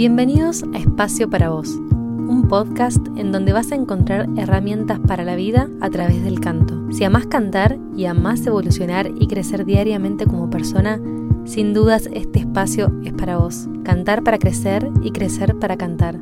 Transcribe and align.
Bienvenidos 0.00 0.64
a 0.72 0.78
Espacio 0.78 1.28
para 1.28 1.50
Vos, 1.50 1.74
un 1.76 2.48
podcast 2.48 3.06
en 3.18 3.32
donde 3.32 3.52
vas 3.52 3.70
a 3.70 3.74
encontrar 3.74 4.30
herramientas 4.38 4.98
para 4.98 5.24
la 5.24 5.36
vida 5.36 5.68
a 5.82 5.90
través 5.90 6.24
del 6.24 6.40
canto. 6.40 6.90
Si 6.90 7.04
amás 7.04 7.26
cantar 7.26 7.78
y 7.94 8.06
amás 8.06 8.46
evolucionar 8.46 9.10
y 9.20 9.26
crecer 9.26 9.66
diariamente 9.66 10.24
como 10.24 10.48
persona, 10.48 10.98
sin 11.44 11.74
dudas 11.74 12.08
este 12.14 12.38
espacio 12.38 12.90
es 13.04 13.12
para 13.12 13.36
vos. 13.36 13.68
Cantar 13.84 14.24
para 14.24 14.38
crecer 14.38 14.88
y 15.02 15.10
crecer 15.10 15.58
para 15.58 15.76
cantar. 15.76 16.18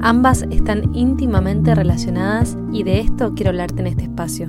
Ambas 0.00 0.46
están 0.50 0.94
íntimamente 0.94 1.74
relacionadas 1.74 2.56
y 2.72 2.82
de 2.82 3.00
esto 3.00 3.34
quiero 3.34 3.50
hablarte 3.50 3.82
en 3.82 3.88
este 3.88 4.04
espacio. 4.04 4.48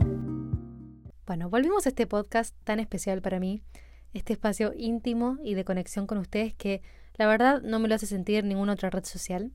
Bueno, 1.27 1.49
volvimos 1.49 1.85
a 1.85 1.89
este 1.89 2.07
podcast 2.07 2.55
tan 2.63 2.79
especial 2.79 3.21
para 3.21 3.41
mí, 3.41 3.61
este 4.13 4.31
espacio 4.31 4.71
íntimo 4.73 5.37
y 5.43 5.55
de 5.55 5.65
conexión 5.65 6.07
con 6.07 6.17
ustedes 6.17 6.53
que 6.53 6.81
la 7.19 7.27
verdad 7.27 7.61
no 7.61 7.79
me 7.79 7.89
lo 7.89 7.95
hace 7.95 8.05
sentir 8.05 8.45
ninguna 8.45 8.73
otra 8.73 8.89
red 8.89 9.03
social. 9.03 9.51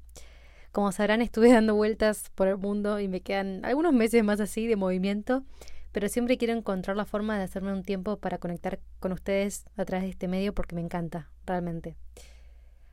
Como 0.71 0.93
sabrán, 0.93 1.23
estuve 1.23 1.51
dando 1.51 1.75
vueltas 1.75 2.31
por 2.35 2.47
el 2.47 2.59
mundo 2.59 3.01
y 3.01 3.09
me 3.09 3.23
quedan 3.23 3.65
algunos 3.65 3.95
meses 3.95 4.23
más 4.23 4.39
así 4.39 4.67
de 4.67 4.77
movimiento, 4.77 5.45
pero 5.91 6.09
siempre 6.11 6.37
quiero 6.37 6.53
encontrar 6.53 6.95
la 6.95 7.07
forma 7.07 7.39
de 7.39 7.45
hacerme 7.45 7.73
un 7.73 7.83
tiempo 7.83 8.19
para 8.19 8.37
conectar 8.37 8.81
con 9.01 9.13
ustedes 9.13 9.65
a 9.77 9.85
través 9.87 10.05
de 10.05 10.11
este 10.11 10.29
medio 10.29 10.55
porque 10.55 10.75
me 10.75 10.83
encanta, 10.83 11.31
realmente. 11.47 11.97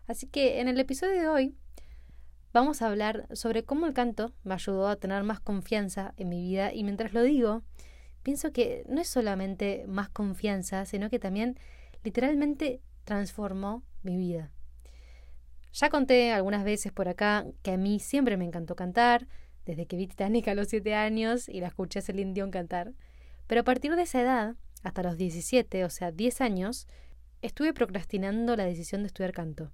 Así 0.07 0.27
que 0.27 0.61
en 0.61 0.69
el 0.69 0.79
episodio 0.79 1.19
de 1.19 1.27
hoy 1.27 1.55
vamos 2.53 2.81
a 2.81 2.87
hablar 2.87 3.27
sobre 3.33 3.65
cómo 3.65 3.87
el 3.87 3.93
canto 3.93 4.33
me 4.45 4.53
ayudó 4.53 4.87
a 4.87 4.95
tener 4.95 5.23
más 5.23 5.41
confianza 5.41 6.13
en 6.15 6.29
mi 6.29 6.41
vida 6.41 6.73
y 6.73 6.85
mientras 6.85 7.11
lo 7.11 7.23
digo, 7.23 7.63
pienso 8.23 8.53
que 8.53 8.85
no 8.87 9.01
es 9.01 9.09
solamente 9.09 9.83
más 9.87 10.07
confianza, 10.07 10.85
sino 10.85 11.09
que 11.09 11.19
también 11.19 11.57
literalmente 12.05 12.81
transformó 13.03 13.83
mi 14.01 14.15
vida. 14.15 14.49
Ya 15.73 15.89
conté 15.89 16.31
algunas 16.31 16.63
veces 16.63 16.91
por 16.91 17.07
acá 17.07 17.45
que 17.63 17.71
a 17.71 17.77
mí 17.77 17.99
siempre 17.99 18.37
me 18.37 18.45
encantó 18.45 18.75
cantar, 18.75 19.27
desde 19.65 19.85
que 19.85 19.95
vi 19.95 20.07
Titanic 20.07 20.47
a 20.47 20.55
los 20.55 20.67
7 20.67 20.95
años 20.95 21.47
y 21.47 21.61
la 21.61 21.67
escuché 21.67 21.99
a 21.99 22.01
Celine 22.01 22.33
Dion 22.33 22.51
cantar. 22.51 22.93
Pero 23.47 23.61
a 23.61 23.63
partir 23.63 23.95
de 23.95 24.03
esa 24.03 24.21
edad, 24.21 24.55
hasta 24.83 25.03
los 25.03 25.17
17, 25.17 25.85
o 25.85 25.89
sea, 25.89 26.11
10 26.11 26.41
años, 26.41 26.87
estuve 27.41 27.73
procrastinando 27.73 28.55
la 28.55 28.65
decisión 28.65 29.01
de 29.01 29.07
estudiar 29.07 29.33
canto. 29.33 29.71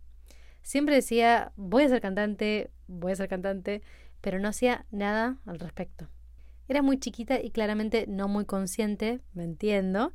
Siempre 0.62 0.96
decía, 0.96 1.52
voy 1.56 1.84
a 1.84 1.90
ser 1.90 2.02
cantante, 2.02 2.72
voy 2.88 3.14
a 3.14 3.16
ser 3.16 3.30
cantante, 3.30 3.82
pero 4.22 4.40
no 4.40 4.50
hacía 4.50 4.86
nada 4.92 5.38
al 5.46 5.60
respecto. 5.60 6.10
Era 6.68 6.82
muy 6.82 7.00
chiquita 7.00 7.40
y 7.42 7.52
claramente 7.52 8.06
no 8.08 8.28
muy 8.28 8.46
consciente, 8.46 9.22
me 9.34 9.46
entiendo, 9.46 10.14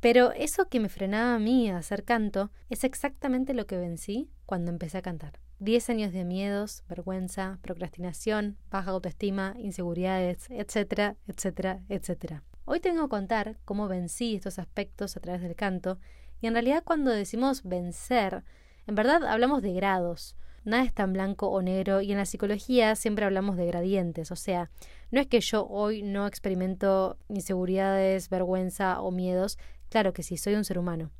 pero 0.00 0.32
eso 0.32 0.68
que 0.68 0.80
me 0.80 0.88
frenaba 0.88 1.34
a 1.34 1.38
mí 1.38 1.70
a 1.70 1.78
hacer 1.78 2.04
canto 2.04 2.50
es 2.70 2.84
exactamente 2.84 3.54
lo 3.54 3.66
que 3.66 3.76
vencí 3.76 4.30
cuando 4.46 4.70
empecé 4.70 4.98
a 4.98 5.02
cantar. 5.02 5.40
Diez 5.58 5.90
años 5.90 6.12
de 6.14 6.24
miedos, 6.24 6.84
vergüenza, 6.88 7.58
procrastinación, 7.60 8.56
baja 8.70 8.92
autoestima, 8.92 9.54
inseguridades, 9.58 10.48
etcétera, 10.48 11.16
etcétera, 11.26 11.82
etcétera. 11.90 12.42
Hoy 12.64 12.80
tengo 12.80 13.02
que 13.02 13.10
contar 13.10 13.58
cómo 13.66 13.86
vencí 13.86 14.36
estos 14.36 14.58
aspectos 14.58 15.16
a 15.16 15.20
través 15.20 15.42
del 15.42 15.54
canto 15.54 15.98
y 16.40 16.46
en 16.46 16.54
realidad 16.54 16.82
cuando 16.82 17.10
decimos 17.10 17.62
vencer, 17.62 18.42
en 18.86 18.94
verdad 18.94 19.24
hablamos 19.24 19.60
de 19.60 19.74
grados. 19.74 20.34
Nada 20.64 20.84
es 20.84 20.94
tan 20.94 21.12
blanco 21.12 21.48
o 21.48 21.62
negro 21.62 22.00
y 22.00 22.12
en 22.12 22.18
la 22.18 22.26
psicología 22.26 22.94
siempre 22.94 23.24
hablamos 23.24 23.56
de 23.56 23.66
gradientes, 23.66 24.30
o 24.30 24.36
sea, 24.36 24.70
no 25.10 25.20
es 25.20 25.26
que 25.26 25.40
yo 25.40 25.66
hoy 25.66 26.02
no 26.02 26.26
experimento 26.26 27.18
inseguridades, 27.28 28.28
vergüenza 28.28 29.00
o 29.00 29.10
miedos, 29.10 29.58
Claro 29.90 30.14
que 30.14 30.22
sí, 30.22 30.38
soy 30.38 30.54
un 30.54 30.64
ser 30.64 30.78
humano. 30.78 31.10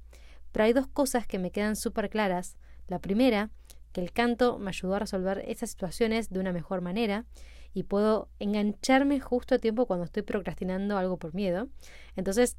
Pero 0.52 0.64
hay 0.64 0.72
dos 0.72 0.86
cosas 0.86 1.26
que 1.26 1.38
me 1.38 1.50
quedan 1.50 1.76
súper 1.76 2.08
claras. 2.08 2.56
La 2.88 2.98
primera, 2.98 3.50
que 3.92 4.00
el 4.00 4.12
canto 4.12 4.58
me 4.58 4.70
ayudó 4.70 4.94
a 4.94 5.00
resolver 5.00 5.44
esas 5.46 5.70
situaciones 5.70 6.30
de 6.30 6.40
una 6.40 6.52
mejor 6.52 6.80
manera 6.80 7.26
y 7.72 7.84
puedo 7.84 8.28
engancharme 8.38 9.20
justo 9.20 9.54
a 9.54 9.58
tiempo 9.58 9.86
cuando 9.86 10.04
estoy 10.04 10.22
procrastinando 10.22 10.96
algo 10.96 11.18
por 11.18 11.34
miedo. 11.34 11.68
Entonces 12.16 12.56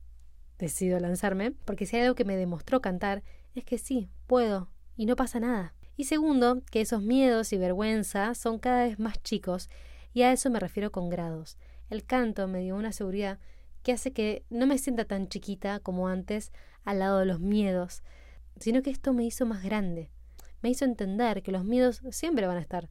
decido 0.58 1.00
lanzarme, 1.00 1.52
porque 1.66 1.86
si 1.86 1.96
hay 1.96 2.04
algo 2.04 2.16
que 2.16 2.26
me 2.26 2.38
demostró 2.38 2.82
cantar, 2.82 3.24
es 3.56 3.64
que 3.64 3.78
sí, 3.78 4.10
puedo 4.28 4.70
y 4.96 5.06
no 5.06 5.16
pasa 5.16 5.40
nada. 5.40 5.74
Y 5.98 6.06
segundo, 6.06 6.62
que 6.72 6.82
esos 6.82 7.02
miedos 7.02 7.52
y 7.52 7.58
vergüenza 7.58 8.36
son 8.36 8.60
cada 8.60 8.86
vez 8.86 9.00
más 9.00 9.22
chicos 9.24 9.70
y 10.14 10.22
a 10.24 10.32
eso 10.32 10.50
me 10.50 10.60
refiero 10.60 10.92
con 10.92 11.10
grados. 11.10 11.58
El 11.90 12.06
canto 12.06 12.48
me 12.48 12.60
dio 12.60 12.76
una 12.76 12.92
seguridad 12.92 13.40
que 13.84 13.92
hace 13.92 14.14
que 14.14 14.46
no 14.50 14.68
me 14.68 14.78
sienta 14.78 15.06
tan 15.06 15.28
chiquita 15.28 15.80
como 15.80 16.08
antes 16.08 16.52
al 16.84 17.00
lado 17.00 17.20
de 17.20 17.26
los 17.26 17.40
miedos, 17.40 18.04
sino 18.60 18.82
que 18.82 18.90
esto 18.90 19.14
me 19.14 19.26
hizo 19.26 19.46
más 19.46 19.64
grande. 19.64 20.12
Me 20.62 20.70
hizo 20.70 20.86
entender 20.86 21.42
que 21.44 21.52
los 21.52 21.66
miedos 21.66 22.02
siempre 22.12 22.48
van 22.48 22.58
a 22.58 22.62
estar, 22.62 22.90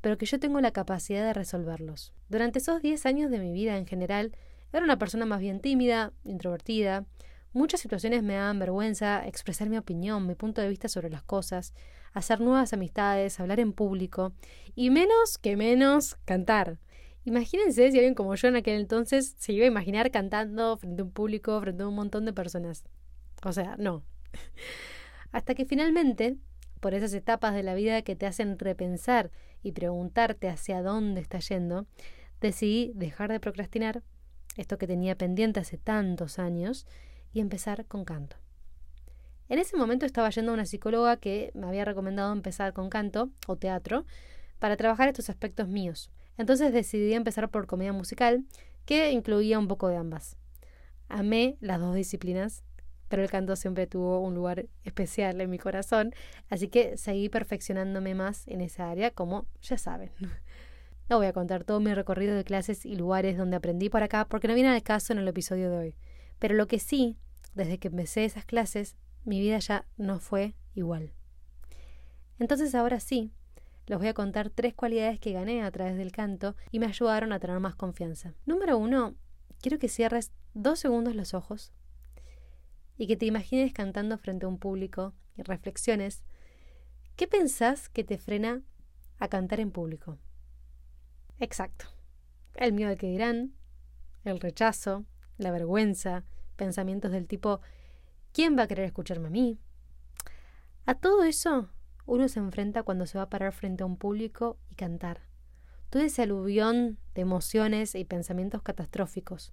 pero 0.00 0.18
que 0.18 0.26
yo 0.26 0.38
tengo 0.38 0.60
la 0.60 0.72
capacidad 0.72 1.24
de 1.24 1.32
resolverlos. 1.32 2.12
Durante 2.28 2.58
esos 2.58 2.82
10 2.82 3.06
años 3.06 3.30
de 3.30 3.38
mi 3.38 3.52
vida 3.52 3.76
en 3.78 3.86
general, 3.86 4.36
era 4.72 4.84
una 4.84 4.98
persona 4.98 5.24
más 5.24 5.40
bien 5.40 5.60
tímida, 5.60 6.12
introvertida. 6.24 7.06
Muchas 7.52 7.80
situaciones 7.80 8.22
me 8.22 8.34
daban 8.34 8.58
vergüenza 8.58 9.26
expresar 9.26 9.70
mi 9.70 9.78
opinión, 9.78 10.26
mi 10.26 10.34
punto 10.34 10.60
de 10.60 10.68
vista 10.68 10.88
sobre 10.88 11.08
las 11.08 11.22
cosas, 11.22 11.72
hacer 12.12 12.40
nuevas 12.40 12.72
amistades, 12.72 13.40
hablar 13.40 13.60
en 13.60 13.72
público 13.72 14.32
y 14.74 14.90
menos 14.90 15.38
que 15.38 15.56
menos 15.56 16.16
cantar. 16.26 16.78
Imagínense 17.26 17.90
si 17.90 17.98
alguien 17.98 18.14
como 18.14 18.36
yo 18.36 18.46
en 18.46 18.54
aquel 18.54 18.80
entonces 18.80 19.34
se 19.36 19.52
iba 19.52 19.64
a 19.64 19.66
imaginar 19.68 20.12
cantando 20.12 20.76
frente 20.76 21.02
a 21.02 21.04
un 21.04 21.10
público, 21.10 21.60
frente 21.60 21.82
a 21.82 21.88
un 21.88 21.94
montón 21.96 22.24
de 22.24 22.32
personas. 22.32 22.84
O 23.42 23.52
sea, 23.52 23.74
no. 23.78 24.04
Hasta 25.32 25.56
que 25.56 25.64
finalmente, 25.64 26.36
por 26.78 26.94
esas 26.94 27.12
etapas 27.14 27.52
de 27.52 27.64
la 27.64 27.74
vida 27.74 28.02
que 28.02 28.14
te 28.14 28.26
hacen 28.26 28.60
repensar 28.60 29.32
y 29.64 29.72
preguntarte 29.72 30.48
hacia 30.48 30.82
dónde 30.82 31.20
estás 31.20 31.48
yendo, 31.48 31.88
decidí 32.40 32.92
dejar 32.94 33.32
de 33.32 33.40
procrastinar, 33.40 34.04
esto 34.56 34.78
que 34.78 34.86
tenía 34.86 35.18
pendiente 35.18 35.58
hace 35.58 35.78
tantos 35.78 36.38
años, 36.38 36.86
y 37.32 37.40
empezar 37.40 37.86
con 37.86 38.04
canto. 38.04 38.36
En 39.48 39.58
ese 39.58 39.76
momento 39.76 40.06
estaba 40.06 40.30
yendo 40.30 40.52
a 40.52 40.54
una 40.54 40.64
psicóloga 40.64 41.16
que 41.16 41.50
me 41.54 41.66
había 41.66 41.84
recomendado 41.84 42.32
empezar 42.32 42.72
con 42.72 42.88
canto 42.88 43.30
o 43.48 43.56
teatro 43.56 44.06
para 44.60 44.76
trabajar 44.76 45.08
estos 45.08 45.28
aspectos 45.28 45.66
míos 45.66 46.12
entonces 46.36 46.72
decidí 46.72 47.14
empezar 47.14 47.50
por 47.50 47.66
comedia 47.66 47.92
musical, 47.92 48.44
que 48.84 49.10
incluía 49.10 49.58
un 49.58 49.68
poco 49.68 49.88
de 49.88 49.96
ambas. 49.96 50.36
Amé 51.08 51.56
las 51.60 51.80
dos 51.80 51.94
disciplinas, 51.94 52.64
pero 53.08 53.22
el 53.22 53.30
canto 53.30 53.56
siempre 53.56 53.86
tuvo 53.86 54.20
un 54.20 54.34
lugar 54.34 54.66
especial 54.84 55.40
en 55.40 55.50
mi 55.50 55.58
corazón, 55.58 56.14
así 56.48 56.68
que 56.68 56.96
seguí 56.96 57.28
perfeccionándome 57.28 58.14
más 58.14 58.46
en 58.48 58.60
esa 58.60 58.90
área, 58.90 59.10
como 59.10 59.46
ya 59.62 59.78
saben. 59.78 60.10
No 61.08 61.18
voy 61.18 61.28
a 61.28 61.32
contar 61.32 61.62
todo 61.62 61.78
mi 61.78 61.94
recorrido 61.94 62.34
de 62.34 62.42
clases 62.42 62.84
y 62.84 62.96
lugares 62.96 63.38
donde 63.38 63.56
aprendí 63.56 63.88
por 63.88 64.02
acá, 64.02 64.26
porque 64.28 64.48
no 64.48 64.54
viene 64.54 64.70
al 64.70 64.82
caso 64.82 65.12
en 65.12 65.20
el 65.20 65.28
episodio 65.28 65.70
de 65.70 65.76
hoy. 65.76 65.96
Pero 66.40 66.56
lo 66.56 66.66
que 66.66 66.80
sí, 66.80 67.16
desde 67.54 67.78
que 67.78 67.86
empecé 67.86 68.24
esas 68.24 68.44
clases, 68.44 68.96
mi 69.24 69.38
vida 69.38 69.56
ya 69.60 69.86
no 69.96 70.18
fue 70.18 70.56
igual. 70.74 71.12
Entonces 72.40 72.74
ahora 72.74 72.98
sí, 72.98 73.32
les 73.86 73.98
voy 73.98 74.08
a 74.08 74.14
contar 74.14 74.50
tres 74.50 74.74
cualidades 74.74 75.20
que 75.20 75.32
gané 75.32 75.62
a 75.62 75.70
través 75.70 75.96
del 75.96 76.12
canto 76.12 76.56
y 76.70 76.78
me 76.78 76.86
ayudaron 76.86 77.32
a 77.32 77.38
tener 77.38 77.60
más 77.60 77.76
confianza. 77.76 78.34
Número 78.44 78.76
uno, 78.78 79.14
quiero 79.60 79.78
que 79.78 79.88
cierres 79.88 80.32
dos 80.54 80.78
segundos 80.78 81.14
los 81.14 81.34
ojos 81.34 81.72
y 82.98 83.06
que 83.06 83.16
te 83.16 83.26
imagines 83.26 83.72
cantando 83.72 84.18
frente 84.18 84.46
a 84.46 84.48
un 84.48 84.58
público 84.58 85.14
y 85.36 85.42
reflexiones. 85.42 86.24
¿Qué 87.14 87.26
pensás 87.26 87.88
que 87.88 88.04
te 88.04 88.18
frena 88.18 88.62
a 89.18 89.28
cantar 89.28 89.60
en 89.60 89.70
público? 89.70 90.18
Exacto. 91.38 91.86
El 92.54 92.72
miedo 92.72 92.90
al 92.90 92.98
que 92.98 93.06
dirán, 93.06 93.54
el 94.24 94.40
rechazo, 94.40 95.04
la 95.36 95.50
vergüenza, 95.50 96.24
pensamientos 96.56 97.12
del 97.12 97.26
tipo 97.26 97.60
¿quién 98.32 98.58
va 98.58 98.64
a 98.64 98.66
querer 98.66 98.86
escucharme 98.86 99.28
a 99.28 99.30
mí? 99.30 99.58
A 100.84 100.94
todo 100.94 101.22
eso 101.24 101.70
uno 102.06 102.28
se 102.28 102.38
enfrenta 102.38 102.82
cuando 102.82 103.06
se 103.06 103.18
va 103.18 103.24
a 103.24 103.28
parar 103.28 103.52
frente 103.52 103.82
a 103.82 103.86
un 103.86 103.96
público 103.96 104.56
y 104.70 104.74
cantar. 104.74 105.20
Todo 105.90 106.02
ese 106.02 106.22
aluvión 106.22 106.98
de 107.14 107.22
emociones 107.22 107.94
y 107.94 108.04
pensamientos 108.04 108.62
catastróficos. 108.62 109.52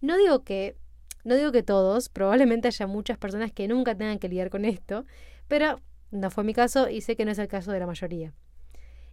No 0.00 0.16
digo 0.16 0.44
que 0.44 0.76
no 1.22 1.34
digo 1.34 1.52
que 1.52 1.62
todos, 1.62 2.08
probablemente 2.08 2.68
haya 2.68 2.86
muchas 2.86 3.18
personas 3.18 3.52
que 3.52 3.68
nunca 3.68 3.94
tengan 3.94 4.18
que 4.18 4.28
lidiar 4.28 4.48
con 4.48 4.64
esto, 4.64 5.04
pero 5.48 5.80
no 6.10 6.30
fue 6.30 6.44
mi 6.44 6.54
caso 6.54 6.88
y 6.88 7.02
sé 7.02 7.14
que 7.14 7.24
no 7.24 7.30
es 7.30 7.38
el 7.38 7.48
caso 7.48 7.72
de 7.72 7.80
la 7.80 7.86
mayoría. 7.86 8.32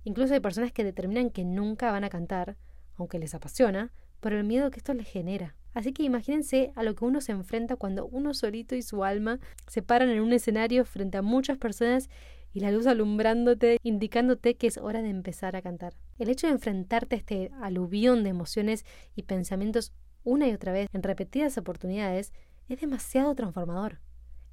Incluso 0.04 0.34
hay 0.34 0.40
personas 0.40 0.72
que 0.72 0.86
determinan 0.86 1.30
que 1.30 1.44
nunca 1.44 1.92
van 1.92 2.06
a 2.06 2.10
cantar, 2.10 2.56
aunque 2.96 3.20
les 3.20 3.36
apasiona, 3.36 3.92
por 4.22 4.32
el 4.32 4.46
miedo 4.46 4.72
que 4.72 4.80
esto 4.80 4.94
les 4.94 5.08
genera. 5.08 5.56
Así 5.74 5.92
que 5.92 6.04
imagínense 6.04 6.72
a 6.76 6.84
lo 6.84 6.96
que 6.96 7.06
uno 7.06 7.22
se 7.22 7.34
enfrenta 7.34 7.76
cuando 7.76 8.08
uno 8.08 8.34
solito 8.34 8.74
y 8.74 8.82
su 8.82 9.04
alma 9.04 9.40
se 9.68 9.82
paran 9.82 10.10
en 10.10 10.22
un 10.22 10.34
escenario 10.34 10.86
frente 10.86 11.18
a 11.18 11.22
muchas 11.22 11.58
personas 11.58 12.10
y 12.54 12.60
la 12.60 12.72
luz 12.72 12.88
alumbrándote, 12.88 13.78
indicándote 13.84 14.56
que 14.56 14.68
es 14.68 14.78
hora 14.78 15.02
de 15.02 15.10
empezar 15.10 15.56
a 15.56 15.62
cantar. 15.62 15.94
El 16.18 16.30
hecho 16.30 16.48
de 16.48 16.54
enfrentarte 16.54 17.16
a 17.16 17.20
este 17.20 17.52
aluvión 17.62 18.24
de 18.24 18.30
emociones 18.30 18.86
y 19.16 19.24
pensamientos 19.24 19.94
una 20.24 20.48
y 20.48 20.54
otra 20.54 20.72
vez 20.72 20.88
en 20.94 21.04
repetidas 21.04 21.58
oportunidades 21.58 22.34
es 22.68 22.82
demasiado 22.82 23.34
transformador. 23.36 24.00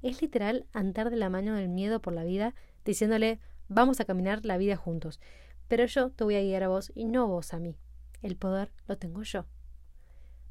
Es 0.01 0.21
literal 0.21 0.65
andar 0.71 1.09
de 1.09 1.17
la 1.17 1.29
mano 1.29 1.55
del 1.55 1.69
miedo 1.69 2.01
por 2.01 2.13
la 2.13 2.23
vida 2.23 2.53
diciéndole 2.85 3.39
vamos 3.67 3.99
a 3.99 4.05
caminar 4.05 4.45
la 4.45 4.57
vida 4.57 4.75
juntos, 4.75 5.19
pero 5.67 5.85
yo 5.85 6.11
te 6.11 6.23
voy 6.23 6.35
a 6.35 6.41
guiar 6.41 6.63
a 6.63 6.67
vos 6.67 6.91
y 6.95 7.05
no 7.05 7.27
vos 7.27 7.53
a 7.53 7.59
mí. 7.59 7.77
El 8.21 8.37
poder 8.37 8.71
lo 8.87 8.97
tengo 8.97 9.23
yo. 9.23 9.45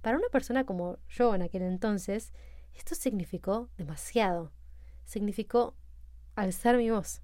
Para 0.02 0.18
una 0.18 0.28
persona 0.28 0.64
como 0.64 0.98
yo 1.08 1.34
en 1.34 1.42
aquel 1.42 1.62
entonces, 1.62 2.32
esto 2.74 2.94
significó 2.94 3.70
demasiado. 3.78 4.52
Significó 5.04 5.74
alzar 6.34 6.76
mi 6.76 6.90
voz. 6.90 7.22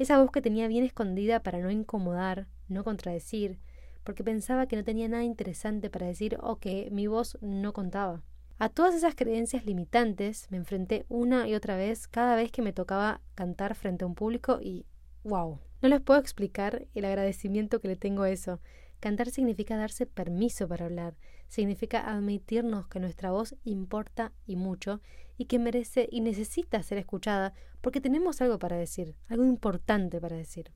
Esa 0.00 0.18
voz 0.18 0.30
que 0.30 0.40
tenía 0.40 0.66
bien 0.66 0.82
escondida 0.82 1.42
para 1.42 1.58
no 1.58 1.70
incomodar, 1.70 2.46
no 2.68 2.84
contradecir, 2.84 3.58
porque 4.02 4.24
pensaba 4.24 4.66
que 4.66 4.74
no 4.74 4.82
tenía 4.82 5.06
nada 5.08 5.24
interesante 5.24 5.90
para 5.90 6.06
decir 6.06 6.38
o 6.40 6.56
que 6.56 6.88
mi 6.90 7.06
voz 7.06 7.36
no 7.42 7.74
contaba. 7.74 8.22
A 8.58 8.70
todas 8.70 8.94
esas 8.94 9.14
creencias 9.14 9.66
limitantes 9.66 10.46
me 10.50 10.56
enfrenté 10.56 11.04
una 11.10 11.46
y 11.46 11.54
otra 11.54 11.76
vez 11.76 12.08
cada 12.08 12.34
vez 12.34 12.50
que 12.50 12.62
me 12.62 12.72
tocaba 12.72 13.20
cantar 13.34 13.74
frente 13.74 14.04
a 14.04 14.06
un 14.06 14.14
público 14.14 14.58
y 14.62 14.86
wow. 15.22 15.58
No 15.82 15.88
les 15.90 16.00
puedo 16.00 16.18
explicar 16.18 16.86
el 16.94 17.04
agradecimiento 17.04 17.78
que 17.82 17.88
le 17.88 17.96
tengo 17.96 18.22
a 18.22 18.30
eso. 18.30 18.58
Cantar 19.00 19.30
significa 19.30 19.78
darse 19.78 20.04
permiso 20.04 20.68
para 20.68 20.84
hablar, 20.84 21.16
significa 21.48 22.10
admitirnos 22.10 22.86
que 22.86 23.00
nuestra 23.00 23.30
voz 23.30 23.56
importa 23.64 24.32
y 24.46 24.56
mucho 24.56 25.00
y 25.38 25.46
que 25.46 25.58
merece 25.58 26.06
y 26.12 26.20
necesita 26.20 26.82
ser 26.82 26.98
escuchada 26.98 27.54
porque 27.80 28.02
tenemos 28.02 28.42
algo 28.42 28.58
para 28.58 28.76
decir, 28.76 29.16
algo 29.28 29.44
importante 29.44 30.20
para 30.20 30.36
decir. 30.36 30.70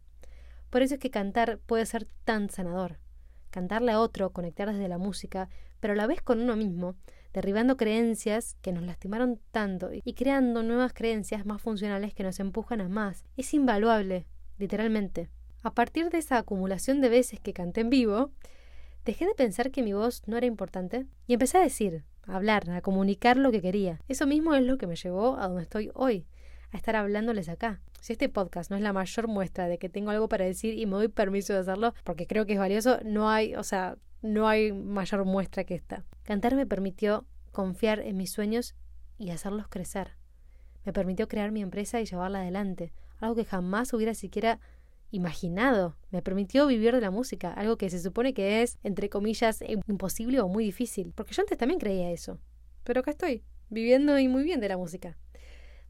Por 0.70 0.80
eso 0.80 0.94
es 0.94 1.00
que 1.00 1.10
cantar 1.10 1.58
puede 1.66 1.84
ser 1.84 2.08
tan 2.24 2.48
sanador. 2.48 2.98
Cantarle 3.50 3.92
a 3.92 4.00
otro, 4.00 4.32
conectar 4.32 4.72
desde 4.72 4.88
la 4.88 4.98
música, 4.98 5.50
pero 5.78 5.92
a 5.92 5.96
la 5.96 6.06
vez 6.06 6.22
con 6.22 6.40
uno 6.40 6.56
mismo, 6.56 6.96
derribando 7.34 7.76
creencias 7.76 8.56
que 8.62 8.72
nos 8.72 8.84
lastimaron 8.84 9.38
tanto 9.50 9.90
y 9.92 10.14
creando 10.14 10.62
nuevas 10.62 10.94
creencias 10.94 11.44
más 11.44 11.60
funcionales 11.60 12.14
que 12.14 12.22
nos 12.22 12.40
empujan 12.40 12.80
a 12.80 12.88
más. 12.88 13.24
Es 13.36 13.52
invaluable, 13.52 14.26
literalmente. 14.56 15.28
A 15.64 15.72
partir 15.72 16.10
de 16.10 16.18
esa 16.18 16.36
acumulación 16.36 17.00
de 17.00 17.08
veces 17.08 17.40
que 17.40 17.54
canté 17.54 17.80
en 17.80 17.88
vivo, 17.88 18.30
dejé 19.06 19.24
de 19.24 19.34
pensar 19.34 19.70
que 19.70 19.82
mi 19.82 19.94
voz 19.94 20.22
no 20.26 20.36
era 20.36 20.44
importante 20.44 21.06
y 21.26 21.32
empecé 21.32 21.56
a 21.56 21.62
decir, 21.62 22.04
a 22.26 22.36
hablar, 22.36 22.68
a 22.70 22.82
comunicar 22.82 23.38
lo 23.38 23.50
que 23.50 23.62
quería. 23.62 23.98
Eso 24.06 24.26
mismo 24.26 24.54
es 24.54 24.62
lo 24.62 24.76
que 24.76 24.86
me 24.86 24.94
llevó 24.94 25.38
a 25.38 25.48
donde 25.48 25.62
estoy 25.62 25.90
hoy, 25.94 26.26
a 26.70 26.76
estar 26.76 26.96
hablándoles 26.96 27.48
acá. 27.48 27.80
Si 28.02 28.12
este 28.12 28.28
podcast 28.28 28.70
no 28.70 28.76
es 28.76 28.82
la 28.82 28.92
mayor 28.92 29.26
muestra 29.26 29.66
de 29.66 29.78
que 29.78 29.88
tengo 29.88 30.10
algo 30.10 30.28
para 30.28 30.44
decir 30.44 30.78
y 30.78 30.84
me 30.84 30.96
doy 30.96 31.08
permiso 31.08 31.54
de 31.54 31.60
hacerlo, 31.60 31.94
porque 32.04 32.26
creo 32.26 32.44
que 32.44 32.52
es 32.52 32.58
valioso, 32.58 32.98
no 33.02 33.30
hay, 33.30 33.54
o 33.54 33.62
sea, 33.62 33.96
no 34.20 34.46
hay 34.46 34.70
mayor 34.70 35.24
muestra 35.24 35.64
que 35.64 35.76
esta. 35.76 36.04
Cantar 36.24 36.56
me 36.56 36.66
permitió 36.66 37.24
confiar 37.52 38.00
en 38.00 38.18
mis 38.18 38.30
sueños 38.30 38.74
y 39.16 39.30
hacerlos 39.30 39.68
crecer. 39.68 40.10
Me 40.84 40.92
permitió 40.92 41.26
crear 41.26 41.52
mi 41.52 41.62
empresa 41.62 42.02
y 42.02 42.04
llevarla 42.04 42.40
adelante, 42.40 42.92
algo 43.18 43.34
que 43.34 43.46
jamás 43.46 43.94
hubiera 43.94 44.12
siquiera 44.12 44.60
imaginado. 45.14 45.96
Me 46.10 46.22
permitió 46.22 46.66
vivir 46.66 46.94
de 46.94 47.00
la 47.00 47.10
música, 47.10 47.52
algo 47.52 47.78
que 47.78 47.88
se 47.88 48.00
supone 48.00 48.34
que 48.34 48.62
es, 48.62 48.78
entre 48.82 49.08
comillas, 49.08 49.62
imposible 49.86 50.40
o 50.40 50.48
muy 50.48 50.64
difícil. 50.64 51.12
Porque 51.14 51.32
yo 51.32 51.42
antes 51.42 51.56
también 51.56 51.78
creía 51.78 52.10
eso. 52.10 52.40
Pero 52.82 53.00
acá 53.00 53.12
estoy, 53.12 53.44
viviendo 53.70 54.18
y 54.18 54.26
muy 54.26 54.42
bien 54.42 54.60
de 54.60 54.68
la 54.68 54.76
música. 54.76 55.16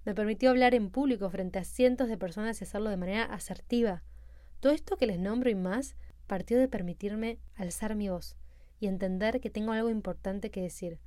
Me 0.04 0.14
permitió 0.14 0.50
hablar 0.50 0.74
en 0.74 0.90
público 0.90 1.30
frente 1.30 1.58
a 1.58 1.64
cientos 1.64 2.08
de 2.08 2.18
personas 2.18 2.60
y 2.60 2.64
hacerlo 2.64 2.90
de 2.90 2.98
manera 2.98 3.24
asertiva. 3.24 4.02
Todo 4.60 4.72
esto 4.72 4.96
que 4.96 5.06
les 5.06 5.18
nombro 5.18 5.48
y 5.48 5.54
más 5.54 5.96
partió 6.26 6.58
de 6.58 6.68
permitirme 6.68 7.38
alzar 7.54 7.94
mi 7.96 8.10
voz 8.10 8.36
y 8.78 8.86
entender 8.86 9.40
que 9.40 9.48
tengo 9.48 9.72
algo 9.72 9.88
importante 9.88 10.50
que 10.50 10.60
decir. 10.60 10.98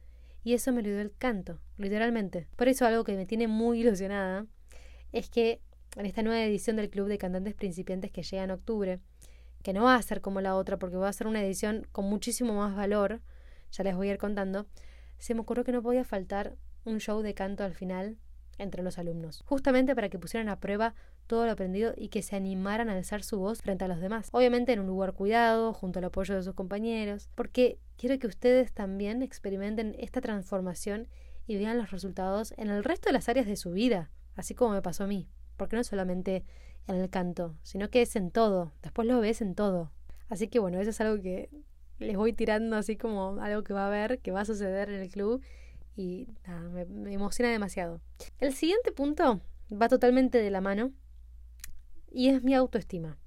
Y 0.43 0.53
eso 0.53 0.71
me 0.71 0.81
lo 0.81 0.89
dio 0.89 1.01
el 1.01 1.15
canto, 1.15 1.59
literalmente. 1.77 2.47
Por 2.55 2.67
eso 2.67 2.85
algo 2.85 3.03
que 3.03 3.15
me 3.15 3.27
tiene 3.27 3.47
muy 3.47 3.81
ilusionada 3.81 4.47
es 5.11 5.29
que 5.29 5.61
en 5.95 6.05
esta 6.05 6.21
nueva 6.21 6.43
edición 6.43 6.75
del 6.75 6.89
Club 6.89 7.07
de 7.07 7.17
Cantantes 7.17 7.55
Principiantes 7.55 8.11
que 8.11 8.23
llega 8.23 8.43
en 8.43 8.51
octubre, 8.51 8.99
que 9.63 9.73
no 9.73 9.83
va 9.83 9.95
a 9.95 10.01
ser 10.01 10.21
como 10.21 10.41
la 10.41 10.55
otra 10.55 10.77
porque 10.77 10.97
va 10.97 11.09
a 11.09 11.13
ser 11.13 11.27
una 11.27 11.43
edición 11.43 11.87
con 11.91 12.05
muchísimo 12.05 12.53
más 12.53 12.75
valor, 12.75 13.21
ya 13.71 13.83
les 13.83 13.95
voy 13.95 14.09
a 14.09 14.13
ir 14.13 14.17
contando, 14.17 14.67
se 15.17 15.33
me 15.33 15.41
ocurrió 15.41 15.63
que 15.63 15.71
no 15.71 15.81
podía 15.81 16.03
faltar 16.03 16.55
un 16.85 16.99
show 16.99 17.21
de 17.21 17.33
canto 17.33 17.63
al 17.63 17.73
final 17.73 18.17
entre 18.59 18.83
los 18.83 18.97
alumnos, 18.97 19.43
justamente 19.45 19.95
para 19.95 20.09
que 20.09 20.19
pusieran 20.19 20.49
a 20.49 20.59
prueba 20.59 20.95
todo 21.27 21.45
lo 21.45 21.51
aprendido 21.51 21.93
y 21.95 22.07
que 22.07 22.21
se 22.21 22.35
animaran 22.35 22.89
a 22.89 22.93
alzar 22.93 23.23
su 23.23 23.37
voz 23.37 23.61
frente 23.61 23.85
a 23.85 23.87
los 23.87 23.99
demás. 23.99 24.29
Obviamente 24.31 24.73
en 24.73 24.79
un 24.79 24.87
lugar 24.87 25.13
cuidado, 25.13 25.73
junto 25.73 25.99
al 25.99 26.05
apoyo 26.05 26.35
de 26.35 26.43
sus 26.43 26.53
compañeros, 26.53 27.29
porque 27.35 27.79
quiero 27.97 28.17
que 28.19 28.27
ustedes 28.27 28.71
también 28.71 29.21
experimenten 29.21 29.95
esta 29.99 30.21
transformación 30.21 31.07
y 31.45 31.57
vean 31.57 31.77
los 31.77 31.91
resultados 31.91 32.53
en 32.57 32.69
el 32.69 32.83
resto 32.83 33.09
de 33.09 33.13
las 33.13 33.29
áreas 33.29 33.47
de 33.47 33.57
su 33.57 33.71
vida, 33.71 34.09
así 34.35 34.55
como 34.55 34.73
me 34.73 34.81
pasó 34.81 35.03
a 35.03 35.07
mí 35.07 35.27
porque 35.57 35.75
no 35.75 35.81
es 35.81 35.87
solamente 35.87 36.45
en 36.87 36.95
el 36.95 37.09
canto, 37.09 37.55
sino 37.63 37.89
que 37.89 38.01
es 38.01 38.15
en 38.15 38.31
todo, 38.31 38.71
después 38.81 39.07
lo 39.07 39.19
ves 39.19 39.41
en 39.41 39.55
todo. 39.55 39.91
Así 40.29 40.47
que 40.47 40.59
bueno, 40.59 40.79
eso 40.79 40.89
es 40.89 41.01
algo 41.01 41.21
que 41.21 41.49
les 41.99 42.15
voy 42.15 42.33
tirando 42.33 42.75
así 42.77 42.95
como 42.95 43.41
algo 43.41 43.63
que 43.63 43.73
va 43.73 43.83
a 43.83 43.87
haber, 43.87 44.19
que 44.19 44.31
va 44.31 44.41
a 44.41 44.45
suceder 44.45 44.89
en 44.89 45.01
el 45.01 45.09
club 45.09 45.43
y 45.95 46.27
nada, 46.45 46.69
me, 46.69 46.85
me 46.85 47.13
emociona 47.13 47.51
demasiado. 47.51 48.01
El 48.39 48.53
siguiente 48.53 48.91
punto 48.91 49.41
va 49.69 49.89
totalmente 49.89 50.37
de 50.37 50.51
la 50.51 50.61
mano 50.61 50.91
y 52.09 52.29
es 52.29 52.43
mi 52.43 52.53
autoestima 52.53 53.17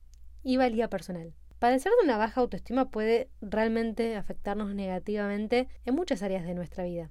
y 0.43 0.57
valía 0.57 0.89
personal. 0.89 1.35
Padecer 1.59 1.93
de 1.99 2.05
una 2.05 2.17
baja 2.17 2.41
autoestima 2.41 2.91
puede 2.91 3.29
realmente 3.43 4.17
afectarnos 4.17 4.75
negativamente 4.75 5.69
en 5.85 5.95
muchas 5.95 6.23
áreas 6.23 6.47
de 6.47 6.55
nuestra 6.55 6.85
vida 6.85 7.11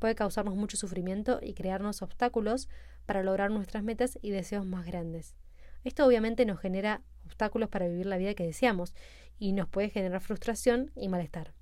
puede 0.00 0.16
causarnos 0.16 0.56
mucho 0.56 0.76
sufrimiento 0.76 1.38
y 1.40 1.54
crearnos 1.54 2.02
obstáculos 2.02 2.68
para 3.10 3.24
lograr 3.24 3.50
nuestras 3.50 3.82
metas 3.82 4.20
y 4.22 4.30
deseos 4.30 4.64
más 4.64 4.86
grandes. 4.86 5.34
Esto 5.82 6.06
obviamente 6.06 6.46
nos 6.46 6.60
genera 6.60 7.02
obstáculos 7.26 7.68
para 7.68 7.88
vivir 7.88 8.06
la 8.06 8.18
vida 8.18 8.34
que 8.34 8.46
deseamos 8.46 8.94
y 9.36 9.50
nos 9.50 9.66
puede 9.66 9.90
generar 9.90 10.20
frustración 10.20 10.92
y 10.94 11.08
malestar. 11.08 11.52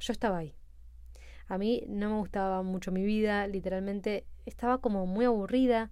Yo 0.00 0.12
estaba 0.12 0.36
ahí. 0.36 0.54
A 1.46 1.56
mí 1.56 1.82
no 1.88 2.10
me 2.10 2.18
gustaba 2.18 2.62
mucho 2.62 2.92
mi 2.92 3.06
vida, 3.06 3.46
literalmente 3.46 4.26
estaba 4.44 4.82
como 4.82 5.06
muy 5.06 5.24
aburrida, 5.24 5.90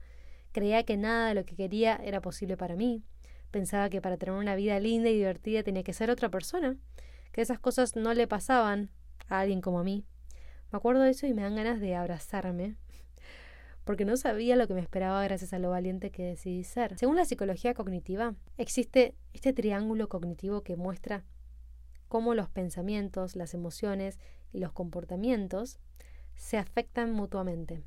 creía 0.53 0.83
que 0.83 0.99
nada 0.99 1.29
de 1.29 1.35
lo 1.35 1.47
que 1.47 1.57
quería 1.57 1.97
era 2.05 2.21
posible 2.21 2.59
para 2.59 2.77
mí, 2.77 3.03
pensaba 3.51 3.89
que 3.89 4.03
para 4.03 4.19
tener 4.19 4.35
una 4.35 4.55
vida 4.55 4.79
linda 4.81 5.09
y 5.09 5.15
divertida 5.15 5.63
tenía 5.63 5.83
que 5.83 5.95
ser 5.95 6.11
otra 6.11 6.29
persona, 6.29 6.77
que 7.33 7.41
esas 7.41 7.59
cosas 7.59 7.97
no 7.97 8.13
le 8.13 8.27
pasaban 8.27 8.91
a 9.29 9.41
alguien 9.41 9.63
como 9.63 9.79
a 9.79 9.83
mí. 9.83 10.05
Me 10.71 10.77
acuerdo 10.77 11.01
de 11.01 11.13
eso 11.13 11.27
y 11.27 11.33
me 11.33 11.41
dan 11.41 11.57
ganas 11.57 11.81
de 11.81 11.95
abrazarme, 11.95 12.77
porque 13.87 14.05
no 14.05 14.17
sabía 14.17 14.57
lo 14.57 14.67
que 14.67 14.75
me 14.75 14.81
esperaba 14.81 15.23
gracias 15.23 15.53
a 15.53 15.61
lo 15.61 15.71
valiente 15.71 16.11
que 16.11 16.25
decidí 16.25 16.65
ser. 16.65 16.99
Según 16.99 17.15
la 17.15 17.25
psicología 17.25 17.73
cognitiva, 17.73 18.35
existe 18.59 19.15
este 19.33 19.53
triángulo 19.53 20.09
cognitivo 20.09 20.63
que 20.63 20.75
muestra 20.75 21.25
cómo 22.09 22.35
los 22.35 22.51
pensamientos, 22.51 23.37
las 23.37 23.55
emociones 23.55 24.19
y 24.53 24.59
los 24.59 24.73
comportamientos 24.73 25.79
se 26.35 26.59
afectan 26.59 27.13
mutuamente. 27.13 27.85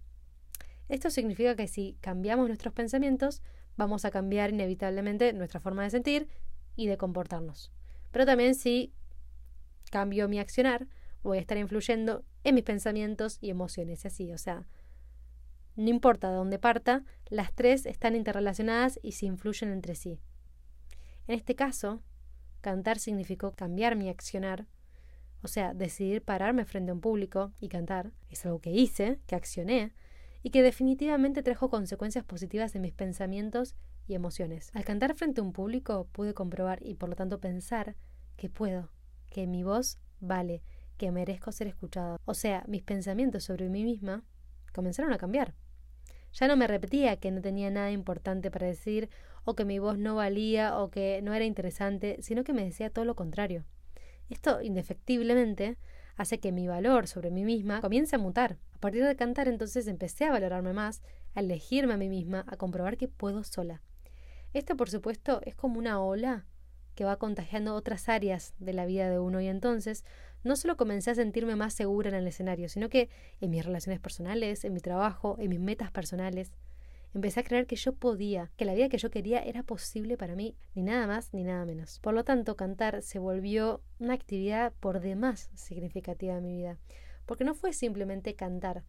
Esto 0.88 1.10
significa 1.10 1.58
que 1.58 1.68
si 1.68 1.98
cambiamos 2.00 2.48
nuestros 2.48 2.74
pensamientos, 2.74 3.42
vamos 3.76 4.06
a 4.06 4.12
cambiar 4.12 4.52
inevitablemente 4.52 5.34
nuestra 5.34 5.60
forma 5.60 5.84
de 5.84 5.90
sentir 5.90 6.30
y 6.78 6.88
de 6.88 6.96
comportarnos. 6.96 7.74
Pero 8.12 8.26
también 8.26 8.56
si 8.56 8.94
cambio 9.92 10.30
mi 10.30 10.40
accionar, 10.40 10.88
voy 11.24 11.40
a 11.40 11.42
estar 11.42 11.58
influyendo 11.58 12.24
en 12.46 12.56
mis 12.56 12.64
pensamientos 12.64 13.38
y 13.42 13.50
emociones, 13.50 14.06
así, 14.06 14.32
o 14.32 14.38
sea, 14.38 14.66
no 15.80 15.90
importa 15.90 16.30
de 16.30 16.36
dónde 16.36 16.60
parta, 16.60 17.04
las 17.30 17.54
tres 17.54 17.86
están 17.86 18.16
interrelacionadas 18.16 19.00
y 19.02 19.14
se 19.14 19.26
influyen 19.26 19.72
entre 19.72 19.96
sí. 19.96 20.20
En 21.28 21.36
este 21.36 21.56
caso, 21.56 22.02
cantar 22.62 23.00
significó 23.00 23.54
cambiar 23.54 23.96
mi 23.96 24.10
accionar, 24.10 24.68
o 25.42 25.48
sea, 25.48 25.74
decidir 25.74 26.22
pararme 26.22 26.66
frente 26.66 26.92
a 26.92 26.94
un 26.94 27.00
público 27.00 27.54
y 27.60 27.70
cantar, 27.70 28.12
es 28.30 28.46
algo 28.46 28.60
que 28.60 28.72
hice, 28.72 29.20
que 29.26 29.36
accioné, 29.36 29.94
y 30.44 30.50
que 30.50 30.64
definitivamente 30.64 31.44
trajo 31.44 31.70
consecuencias 31.70 32.26
positivas 32.26 32.76
en 32.76 32.82
mis 32.82 32.94
pensamientos 32.94 33.76
y 34.08 34.16
emociones. 34.16 34.72
Al 34.74 34.86
cantar 34.86 35.16
frente 35.16 35.42
a 35.42 35.44
un 35.44 35.54
público 35.54 36.08
pude 36.12 36.34
comprobar 36.34 36.80
y 36.86 36.96
por 36.96 37.10
lo 37.10 37.16
tanto 37.16 37.40
pensar 37.40 37.96
que 38.36 38.50
puedo, 38.50 38.90
que 39.30 39.48
mi 39.48 39.64
voz 39.64 39.98
vale, 40.20 40.64
que 40.98 41.12
merezco 41.12 41.52
ser 41.52 41.68
escuchada. 41.68 42.18
O 42.26 42.34
sea, 42.34 42.66
mis 42.68 42.84
pensamientos 42.84 43.44
sobre 43.46 43.70
mí 43.70 43.84
misma 43.84 44.24
comenzaron 44.74 45.14
a 45.14 45.18
cambiar. 45.18 45.56
Ya 46.34 46.48
no 46.48 46.56
me 46.56 46.68
repetía 46.68 47.18
que 47.18 47.32
no 47.32 47.42
tenía 47.42 47.70
nada 47.72 47.92
importante 47.92 48.52
para 48.52 48.68
decir, 48.68 49.10
o 49.46 49.56
que 49.56 49.66
mi 49.66 49.80
voz 49.80 49.98
no 49.98 50.16
valía, 50.16 50.78
o 50.80 50.90
que 50.90 51.22
no 51.22 51.34
era 51.34 51.46
interesante, 51.46 52.18
sino 52.22 52.44
que 52.44 52.54
me 52.54 52.64
decía 52.64 52.90
todo 52.90 53.06
lo 53.06 53.16
contrario. 53.16 53.66
Esto, 54.30 54.62
indefectiblemente, 54.62 55.78
hace 56.16 56.40
que 56.40 56.52
mi 56.52 56.68
valor 56.68 57.08
sobre 57.08 57.32
mí 57.32 57.46
misma 57.46 57.82
comience 57.82 58.16
a 58.16 58.20
mutar. 58.20 58.58
A 58.76 58.80
partir 58.80 59.04
de 59.04 59.16
cantar 59.16 59.48
entonces 59.48 59.88
empecé 59.88 60.26
a 60.26 60.32
valorarme 60.32 60.74
más, 60.74 61.02
a 61.34 61.40
elegirme 61.40 61.94
a 61.94 61.98
mí 61.98 62.10
misma, 62.10 62.46
a 62.48 62.58
comprobar 62.58 62.98
que 62.98 63.08
puedo 63.08 63.44
sola. 63.44 63.82
Esto, 64.54 64.76
por 64.76 64.90
supuesto, 64.90 65.42
es 65.46 65.56
como 65.56 65.80
una 65.80 66.02
ola 66.02 66.46
que 66.96 67.06
va 67.06 67.18
contagiando 67.18 67.76
otras 67.76 68.10
áreas 68.10 68.54
de 68.60 68.74
la 68.74 68.86
vida 68.86 69.10
de 69.10 69.20
uno 69.20 69.40
y 69.40 69.48
entonces 69.48 70.04
no 70.44 70.56
solo 70.56 70.78
comencé 70.78 71.12
a 71.12 71.16
sentirme 71.16 71.56
más 71.56 71.74
segura 71.74 72.10
en 72.10 72.16
el 72.16 72.28
escenario, 72.28 72.70
sino 72.70 72.90
que 72.90 73.10
en 73.42 73.50
mis 73.50 73.66
relaciones 73.66 74.00
personales, 74.00 74.64
en 74.64 74.74
mi 74.74 74.80
trabajo, 74.80 75.36
en 75.40 75.50
mis 75.50 75.60
metas 75.60 75.92
personales. 75.92 76.52
Empecé 77.14 77.40
a 77.40 77.44
creer 77.44 77.66
que 77.66 77.76
yo 77.76 77.94
podía, 77.94 78.52
que 78.56 78.66
la 78.66 78.76
vida 78.76 78.88
que 78.88 79.00
yo 79.00 79.10
quería 79.10 79.40
era 79.40 79.64
posible 79.64 80.16
para 80.16 80.36
mí, 80.36 80.56
ni 80.76 80.84
nada 80.84 81.08
más 81.08 81.34
ni 81.34 81.44
nada 81.44 81.66
menos. 81.66 82.00
Por 82.00 82.14
lo 82.14 82.24
tanto, 82.24 82.56
cantar 82.56 83.02
se 83.02 83.18
volvió 83.18 83.82
una 83.98 84.14
actividad 84.14 84.74
por 84.80 85.00
demás 85.00 85.50
significativa 85.56 86.38
en 86.38 86.44
mi 86.44 86.56
vida, 86.56 86.78
porque 87.26 87.44
no 87.44 87.56
fue 87.56 87.74
simplemente 87.74 88.36
cantar, 88.36 88.84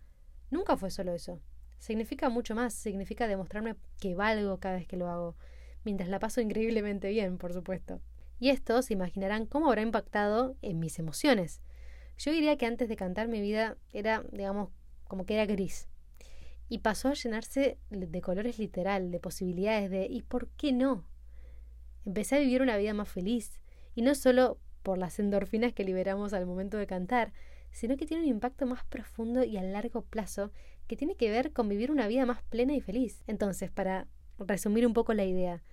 nunca 0.50 0.76
fue 0.76 0.90
solo 0.90 1.14
eso. 1.14 1.40
Significa 1.78 2.28
mucho 2.28 2.54
más, 2.54 2.75
significa 2.75 3.26
demostrarme 3.26 3.76
que 3.99 4.14
valgo 4.14 4.61
cada 4.61 4.76
vez 4.76 4.87
que 4.87 4.99
lo 4.99 5.09
hago, 5.09 5.37
mientras 5.83 6.11
la 6.11 6.19
paso 6.19 6.42
increíblemente 6.42 7.09
bien, 7.09 7.38
por 7.38 7.54
supuesto. 7.54 8.02
Y 8.41 8.49
esto 8.49 8.83
se 8.83 8.95
imaginarán 8.95 9.47
cómo 9.47 9.69
habrá 9.69 9.83
impactado 9.83 10.57
en 10.63 10.81
mis 10.81 10.99
emociones. 10.99 11.61
Yo 12.19 12.33
diría 12.33 12.57
que 12.57 12.67
antes 12.67 12.89
de 12.89 12.97
cantar 12.97 13.29
mi 13.29 13.41
vida 13.41 13.77
era, 13.93 14.25
digamos, 14.33 14.71
como 15.07 15.25
que 15.25 15.35
era 15.35 15.47
gris 15.47 15.87
y 16.71 16.79
pasó 16.79 17.09
a 17.09 17.15
llenarse 17.15 17.79
de 17.91 18.21
colores 18.23 18.59
literal, 18.59 19.11
de 19.11 19.19
posibilidades, 19.19 19.91
de 19.91 20.07
¿y 20.07 20.23
por 20.23 20.49
qué 20.51 20.73
no? 20.73 21.05
Empecé 22.07 22.37
a 22.37 22.39
vivir 22.39 22.63
una 22.63 22.77
vida 22.77 22.95
más 22.95 23.09
feliz, 23.09 23.61
y 23.97 24.03
no 24.03 24.15
solo 24.15 24.57
por 24.85 24.97
las 24.97 25.19
endorfinas 25.19 25.73
que 25.73 25.83
liberamos 25.83 26.33
al 26.33 26.47
momento 26.47 26.79
de 26.79 26.87
cantar, 26.87 27.33
sino 27.73 27.97
que 27.97 28.07
tiene 28.07 28.23
un 28.23 28.29
impacto 28.29 28.67
más 28.67 28.85
profundo 28.85 29.43
y 29.43 29.57
a 29.57 29.63
largo 29.63 30.03
plazo 30.03 30.53
que 30.87 30.97
tiene 30.97 31.17
que 31.17 31.29
ver 31.29 31.53
con 31.53 31.69
vivir 31.69 31.91
una 31.91 32.07
vida 32.07 32.25
más 32.25 32.43
plena 32.45 32.73
y 32.73 32.81
feliz. 32.81 33.25
Entonces, 33.27 33.71
para 33.73 34.07
resumir 34.39 34.87
un 34.87 34.95
poco 34.95 35.13
la 35.13 35.25
idea, 35.25 35.65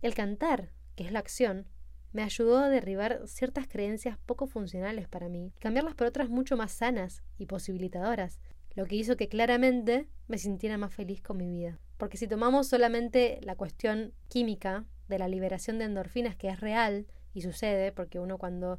el 0.00 0.14
cantar, 0.14 0.70
que 1.00 1.06
es 1.06 1.12
la 1.12 1.20
acción, 1.20 1.66
me 2.12 2.22
ayudó 2.22 2.58
a 2.58 2.68
derribar 2.68 3.22
ciertas 3.24 3.66
creencias 3.66 4.18
poco 4.26 4.46
funcionales 4.46 5.08
para 5.08 5.30
mí 5.30 5.50
cambiarlas 5.58 5.94
por 5.94 6.06
otras 6.06 6.28
mucho 6.28 6.58
más 6.58 6.72
sanas 6.72 7.22
y 7.38 7.46
posibilitadoras, 7.46 8.38
lo 8.74 8.84
que 8.84 8.96
hizo 8.96 9.16
que 9.16 9.30
claramente 9.30 10.08
me 10.28 10.36
sintiera 10.36 10.76
más 10.76 10.92
feliz 10.92 11.22
con 11.22 11.38
mi 11.38 11.48
vida. 11.48 11.78
Porque 11.96 12.18
si 12.18 12.28
tomamos 12.28 12.66
solamente 12.66 13.40
la 13.42 13.56
cuestión 13.56 14.12
química 14.28 14.84
de 15.08 15.18
la 15.18 15.26
liberación 15.26 15.78
de 15.78 15.86
endorfinas, 15.86 16.36
que 16.36 16.48
es 16.48 16.60
real 16.60 17.06
y 17.32 17.40
sucede, 17.40 17.92
porque 17.92 18.20
uno 18.20 18.36
cuando 18.36 18.78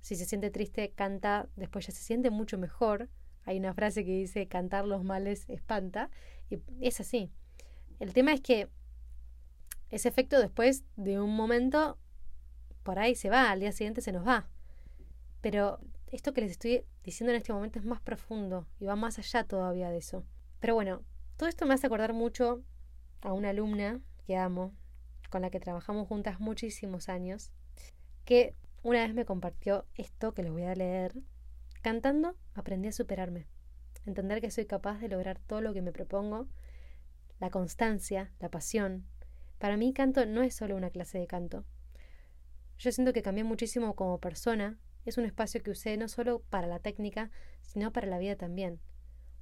si 0.00 0.16
se 0.16 0.24
siente 0.24 0.50
triste 0.50 0.90
canta, 0.90 1.48
después 1.54 1.86
ya 1.86 1.92
se 1.92 2.02
siente 2.02 2.30
mucho 2.30 2.58
mejor. 2.58 3.10
Hay 3.44 3.60
una 3.60 3.74
frase 3.74 4.04
que 4.04 4.10
dice 4.10 4.48
cantar 4.48 4.86
los 4.86 5.04
males 5.04 5.48
espanta, 5.48 6.10
y 6.50 6.58
es 6.80 6.98
así. 6.98 7.30
El 8.00 8.12
tema 8.12 8.32
es 8.32 8.40
que 8.40 8.68
ese 9.90 10.08
efecto 10.08 10.38
después 10.38 10.84
de 10.96 11.20
un 11.20 11.34
momento 11.34 11.98
por 12.82 12.98
ahí 12.98 13.14
se 13.14 13.30
va, 13.30 13.50
al 13.50 13.60
día 13.60 13.72
siguiente 13.72 14.00
se 14.00 14.12
nos 14.12 14.26
va. 14.26 14.48
Pero 15.40 15.78
esto 16.10 16.32
que 16.32 16.40
les 16.40 16.52
estoy 16.52 16.84
diciendo 17.04 17.32
en 17.32 17.36
este 17.36 17.52
momento 17.52 17.78
es 17.78 17.84
más 17.84 18.00
profundo 18.00 18.66
y 18.78 18.86
va 18.86 18.96
más 18.96 19.18
allá 19.18 19.44
todavía 19.44 19.90
de 19.90 19.98
eso. 19.98 20.24
Pero 20.60 20.74
bueno, 20.74 21.02
todo 21.36 21.48
esto 21.48 21.66
me 21.66 21.74
hace 21.74 21.86
acordar 21.86 22.12
mucho 22.12 22.62
a 23.20 23.32
una 23.32 23.50
alumna 23.50 24.00
que 24.26 24.36
amo, 24.36 24.72
con 25.30 25.42
la 25.42 25.50
que 25.50 25.60
trabajamos 25.60 26.08
juntas 26.08 26.40
muchísimos 26.40 27.08
años, 27.08 27.52
que 28.24 28.54
una 28.82 29.02
vez 29.02 29.14
me 29.14 29.24
compartió 29.24 29.86
esto 29.94 30.32
que 30.34 30.42
les 30.42 30.52
voy 30.52 30.64
a 30.64 30.74
leer. 30.74 31.14
Cantando 31.82 32.36
aprendí 32.54 32.88
a 32.88 32.92
superarme, 32.92 33.46
entender 34.04 34.40
que 34.40 34.50
soy 34.50 34.66
capaz 34.66 34.98
de 34.98 35.08
lograr 35.08 35.38
todo 35.38 35.60
lo 35.60 35.72
que 35.72 35.82
me 35.82 35.92
propongo, 35.92 36.48
la 37.38 37.50
constancia, 37.50 38.32
la 38.40 38.48
pasión. 38.48 39.06
Para 39.58 39.76
mí 39.76 39.92
canto 39.92 40.24
no 40.26 40.42
es 40.42 40.54
solo 40.54 40.76
una 40.76 40.90
clase 40.90 41.18
de 41.18 41.26
canto. 41.26 41.64
Yo 42.78 42.92
siento 42.92 43.12
que 43.12 43.22
cambié 43.22 43.44
muchísimo 43.44 43.94
como 43.96 44.18
persona 44.18 44.78
es 45.04 45.18
un 45.18 45.24
espacio 45.24 45.62
que 45.62 45.70
usé 45.70 45.96
no 45.96 46.06
solo 46.08 46.42
para 46.50 46.66
la 46.66 46.80
técnica, 46.80 47.30
sino 47.62 47.92
para 47.92 48.06
la 48.06 48.18
vida 48.18 48.36
también. 48.36 48.78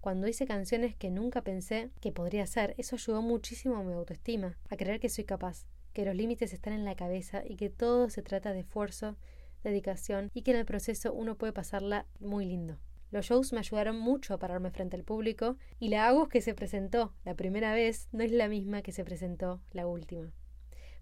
Cuando 0.01 0.29
hice 0.29 0.47
canciones 0.47 0.95
que 0.95 1.11
nunca 1.11 1.43
pensé 1.43 1.91
que 2.01 2.13
podría 2.13 2.45
hacer, 2.45 2.75
eso 2.79 2.95
ayudó 2.95 3.23
muchísimo 3.23 3.77
a 3.77 3.83
mi 3.83 3.93
autoestima, 3.93 4.57
a 4.71 4.77
creer 4.77 5.01
que 5.01 5.09
soy 5.09 5.25
capaz, 5.25 5.67
que 5.93 6.05
los 6.05 6.15
límites 6.15 6.53
están 6.53 6.73
en 6.73 6.85
la 6.85 6.95
cabeza 6.95 7.43
y 7.45 7.57
que 7.57 7.71
todo 7.71 8.09
se 8.11 8.23
trata 8.23 8.53
de 8.53 8.61
esfuerzo, 8.61 9.17
dedicación 9.65 10.31
y 10.33 10.43
que 10.43 10.53
en 10.53 10.59
el 10.59 10.67
proceso 10.67 11.13
uno 11.13 11.37
puede 11.37 11.53
pasarla 11.53 12.07
muy 12.21 12.47
lindo. 12.47 12.79
Los 13.17 13.29
shows 13.29 13.55
me 13.55 13.61
ayudaron 13.61 13.99
mucho 13.99 14.35
a 14.35 14.39
pararme 14.39 14.71
frente 14.71 14.95
al 14.95 15.03
público 15.03 15.57
y 15.79 15.89
la 15.89 16.07
Agus 16.07 16.29
que 16.29 16.43
se 16.43 16.53
presentó 16.53 17.15
la 17.25 17.35
primera 17.35 17.73
vez 17.73 18.11
no 18.13 18.23
es 18.23 18.31
la 18.31 18.47
misma 18.47 18.83
que 18.83 18.93
se 18.93 19.07
presentó 19.07 19.63
la 19.73 19.87
última. 19.87 20.35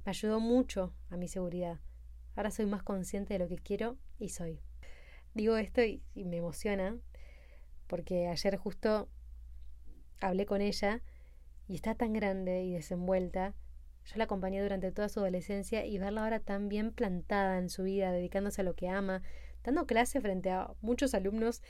Me 0.04 0.10
ayudó 0.10 0.38
mucho 0.38 0.94
a 1.10 1.16
mi 1.16 1.26
seguridad, 1.26 1.80
Ahora 2.36 2.52
soy 2.52 2.66
más 2.66 2.84
consciente 2.84 3.34
de 3.34 3.40
lo 3.40 3.48
que 3.48 3.58
quiero 3.58 3.96
y 4.20 4.28
soy. 4.28 4.60
Digo 5.34 5.56
esto 5.56 5.82
y, 5.82 6.04
me 6.14 6.36
emociona 6.36 6.96
porque 7.88 8.28
ayer 8.28 8.58
justo 8.58 9.08
hablé 10.20 10.46
con 10.46 10.60
ella 10.60 11.02
y 11.66 11.74
está 11.74 11.96
tan 11.96 12.12
grande 12.12 12.62
y 12.62 12.74
desenvuelta. 12.74 13.54
Yo 14.04 14.18
la 14.18 14.24
acompañé 14.24 14.62
durante 14.62 14.92
toda 14.92 15.08
su 15.08 15.18
adolescencia 15.18 15.84
y 15.84 15.98
verla 15.98 16.22
ahora 16.22 16.38
tan 16.38 16.68
bien 16.68 16.92
plantada 16.92 17.58
en 17.58 17.70
su 17.70 17.82
vida, 17.82 18.12
dedicándose 18.12 18.60
a 18.60 18.64
lo 18.64 18.74
que 18.74 18.88
ama, 18.88 19.22
dando 19.64 19.84
clase 19.84 20.20
frente 20.20 20.52
a 20.52 20.74
muchos 20.80 21.12
alumnos 21.14 21.60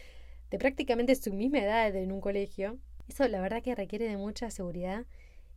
de 0.50 0.58
prácticamente 0.58 1.14
su 1.14 1.32
misma 1.32 1.58
edad 1.58 1.94
en 1.94 2.12
un 2.12 2.20
colegio. 2.20 2.78
Eso 3.08 3.26
la 3.28 3.40
verdad 3.40 3.62
que 3.62 3.74
requiere 3.74 4.08
de 4.08 4.16
mucha 4.16 4.50
seguridad 4.50 5.06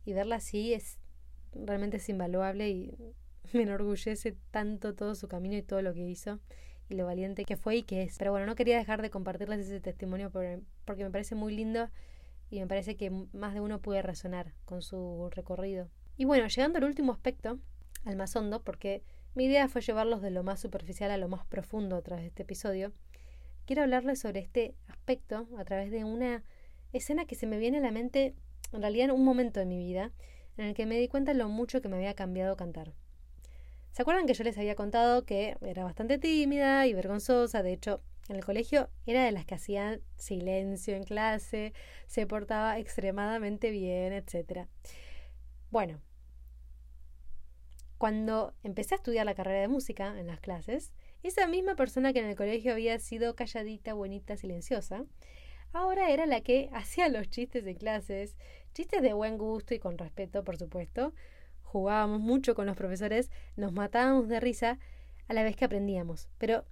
y 0.04 0.12
verla 0.12 0.36
así 0.36 0.74
es 0.74 0.98
realmente 1.52 1.96
es 1.98 2.08
invaluable 2.08 2.68
y 2.68 2.94
me 3.52 3.62
enorgullece 3.62 4.36
tanto 4.50 4.94
todo 4.94 5.14
su 5.14 5.28
camino 5.28 5.56
y 5.56 5.62
todo 5.62 5.82
lo 5.82 5.94
que 5.94 6.06
hizo 6.06 6.40
y 6.88 6.94
lo 6.94 7.06
valiente 7.06 7.44
que 7.44 7.56
fue 7.56 7.76
y 7.76 7.82
que 7.82 8.02
es. 8.02 8.16
Pero 8.18 8.30
bueno, 8.30 8.46
no 8.46 8.54
quería 8.54 8.78
dejar 8.78 9.02
de 9.02 9.10
compartirles 9.10 9.60
ese 9.60 9.80
testimonio 9.80 10.30
porque 10.30 11.04
me 11.04 11.10
parece 11.10 11.34
muy 11.34 11.54
lindo 11.54 11.88
y 12.50 12.60
me 12.60 12.66
parece 12.66 12.96
que 12.96 13.10
más 13.10 13.54
de 13.54 13.60
uno 13.60 13.80
puede 13.80 14.02
razonar 14.02 14.54
con 14.64 14.82
su 14.82 15.28
recorrido. 15.30 15.88
Y 16.16 16.24
bueno, 16.24 16.48
llegando 16.48 16.78
al 16.78 16.84
último 16.84 17.12
aspecto, 17.12 17.58
al 18.04 18.16
más 18.16 18.34
hondo, 18.36 18.62
porque 18.62 19.02
mi 19.34 19.44
idea 19.44 19.68
fue 19.68 19.82
llevarlos 19.82 20.22
de 20.22 20.30
lo 20.30 20.42
más 20.42 20.60
superficial 20.60 21.10
a 21.10 21.18
lo 21.18 21.28
más 21.28 21.44
profundo 21.46 22.00
de 22.00 22.26
este 22.26 22.42
episodio, 22.42 22.92
quiero 23.68 23.82
hablarles 23.82 24.18
sobre 24.18 24.40
este 24.40 24.74
aspecto 24.86 25.46
a 25.58 25.64
través 25.66 25.90
de 25.90 26.02
una 26.02 26.42
escena 26.94 27.26
que 27.26 27.34
se 27.34 27.46
me 27.46 27.58
viene 27.58 27.76
a 27.76 27.80
la 27.82 27.90
mente, 27.90 28.34
en 28.72 28.80
realidad 28.80 29.04
en 29.04 29.10
un 29.10 29.26
momento 29.26 29.60
de 29.60 29.66
mi 29.66 29.76
vida, 29.76 30.10
en 30.56 30.64
el 30.64 30.74
que 30.74 30.86
me 30.86 30.98
di 30.98 31.06
cuenta 31.06 31.34
lo 31.34 31.50
mucho 31.50 31.82
que 31.82 31.88
me 31.90 31.98
había 31.98 32.14
cambiado 32.14 32.56
cantar. 32.56 32.94
¿Se 33.92 34.00
acuerdan 34.00 34.24
que 34.24 34.32
yo 34.32 34.42
les 34.42 34.56
había 34.56 34.74
contado 34.74 35.26
que 35.26 35.58
era 35.60 35.84
bastante 35.84 36.16
tímida 36.16 36.86
y 36.86 36.94
vergonzosa? 36.94 37.62
De 37.62 37.74
hecho, 37.74 38.00
en 38.30 38.36
el 38.36 38.44
colegio 38.44 38.88
era 39.04 39.22
de 39.22 39.32
las 39.32 39.44
que 39.44 39.56
hacían 39.56 40.00
silencio 40.16 40.96
en 40.96 41.04
clase, 41.04 41.74
se 42.06 42.26
portaba 42.26 42.78
extremadamente 42.78 43.70
bien, 43.70 44.14
etc. 44.14 44.66
Bueno, 45.70 46.00
cuando 47.98 48.54
empecé 48.62 48.94
a 48.94 48.96
estudiar 48.96 49.26
la 49.26 49.34
carrera 49.34 49.60
de 49.60 49.68
música 49.68 50.18
en 50.18 50.26
las 50.26 50.40
clases, 50.40 50.90
esa 51.22 51.46
misma 51.46 51.74
persona 51.74 52.12
que 52.12 52.20
en 52.20 52.26
el 52.26 52.36
colegio 52.36 52.72
había 52.72 52.98
sido 52.98 53.34
calladita, 53.34 53.94
bonita, 53.94 54.36
silenciosa, 54.36 55.04
ahora 55.72 56.10
era 56.10 56.26
la 56.26 56.40
que 56.40 56.68
hacía 56.74 57.08
los 57.08 57.28
chistes 57.28 57.66
en 57.66 57.76
clases, 57.76 58.36
chistes 58.72 59.02
de 59.02 59.12
buen 59.12 59.38
gusto 59.38 59.74
y 59.74 59.78
con 59.78 59.98
respeto, 59.98 60.44
por 60.44 60.56
supuesto, 60.56 61.12
jugábamos 61.62 62.20
mucho 62.20 62.54
con 62.54 62.66
los 62.66 62.76
profesores, 62.76 63.30
nos 63.56 63.72
matábamos 63.72 64.28
de 64.28 64.40
risa 64.40 64.78
a 65.28 65.34
la 65.34 65.42
vez 65.42 65.56
que 65.56 65.64
aprendíamos. 65.64 66.28
Pero 66.38 66.64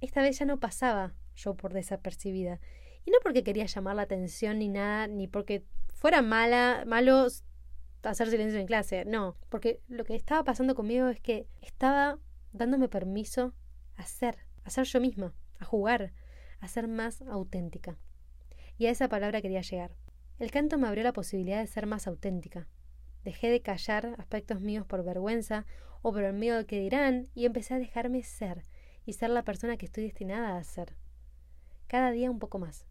esta 0.00 0.22
vez 0.22 0.38
ya 0.38 0.46
no 0.46 0.58
pasaba 0.58 1.14
yo 1.36 1.54
por 1.54 1.72
desapercibida. 1.72 2.60
Y 3.04 3.10
no 3.10 3.18
porque 3.22 3.42
quería 3.42 3.66
llamar 3.66 3.96
la 3.96 4.02
atención 4.02 4.58
ni 4.58 4.68
nada, 4.68 5.06
ni 5.06 5.26
porque 5.26 5.64
fuera 5.94 6.22
mala, 6.22 6.84
malo 6.86 7.26
hacer 8.02 8.30
silencio 8.30 8.58
en 8.58 8.66
clase. 8.66 9.04
No, 9.04 9.36
porque 9.48 9.80
lo 9.88 10.04
que 10.04 10.14
estaba 10.14 10.44
pasando 10.44 10.74
conmigo 10.74 11.08
es 11.08 11.20
que 11.20 11.46
estaba 11.60 12.18
dándome 12.52 12.88
permiso 12.88 13.54
a 13.96 14.04
ser, 14.04 14.38
a 14.64 14.70
ser 14.70 14.84
yo 14.84 15.00
misma, 15.00 15.34
a 15.58 15.64
jugar, 15.64 16.12
a 16.60 16.68
ser 16.68 16.88
más 16.88 17.22
auténtica. 17.22 17.98
Y 18.78 18.86
a 18.86 18.90
esa 18.90 19.08
palabra 19.08 19.42
quería 19.42 19.60
llegar. 19.62 19.96
El 20.38 20.50
canto 20.50 20.78
me 20.78 20.88
abrió 20.88 21.04
la 21.04 21.12
posibilidad 21.12 21.60
de 21.60 21.66
ser 21.66 21.86
más 21.86 22.06
auténtica, 22.06 22.68
Dejé 23.24 23.50
de 23.50 23.62
callar 23.62 24.16
aspectos 24.18 24.60
míos 24.60 24.84
por 24.84 25.04
vergüenza 25.04 25.64
o 26.02 26.12
por 26.12 26.24
el 26.24 26.32
miedo 26.32 26.66
que 26.66 26.80
dirán 26.80 27.28
y 27.34 27.46
empecé 27.46 27.74
a 27.74 27.78
dejarme 27.78 28.22
ser 28.22 28.64
y 29.06 29.12
ser 29.12 29.30
la 29.30 29.44
persona 29.44 29.76
que 29.76 29.86
estoy 29.86 30.04
destinada 30.04 30.56
a 30.56 30.64
ser. 30.64 30.96
Cada 31.86 32.10
día 32.10 32.30
un 32.30 32.40
poco 32.40 32.58
más. 32.58 32.86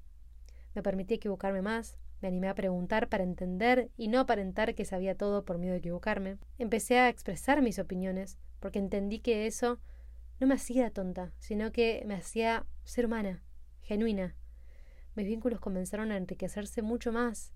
Me 0.74 0.84
permití 0.84 1.16
equivocarme 1.16 1.62
más, 1.62 1.98
me 2.22 2.30
animé 2.30 2.48
a 2.48 2.56
preguntar 2.56 3.10
para 3.10 3.24
entender 3.24 3.90
y 3.98 4.08
no 4.08 4.20
aparentar 4.20 4.74
que 4.74 4.86
sabía 4.86 5.18
todo 5.18 5.44
por 5.44 5.58
miedo 5.58 5.74
de 5.74 5.80
equivocarme. 5.80 6.38
Empecé 6.58 6.98
a 6.98 7.10
expresar 7.10 7.62
mis 7.62 7.80
opiniones 7.80 8.38
porque 8.62 8.80
entendí 8.80 9.20
que 9.20 9.48
eso 9.48 9.80
no 10.42 10.48
me 10.48 10.56
hacía 10.56 10.90
tonta, 10.90 11.32
sino 11.40 11.72
que 11.72 12.04
me 12.06 12.16
hacía 12.16 12.66
ser 12.84 13.06
humana, 13.06 13.42
genuina. 13.84 14.36
Mis 15.16 15.28
vínculos 15.28 15.62
comenzaron 15.62 16.12
a 16.12 16.18
enriquecerse 16.18 16.82
mucho 16.82 17.14
más 17.14 17.54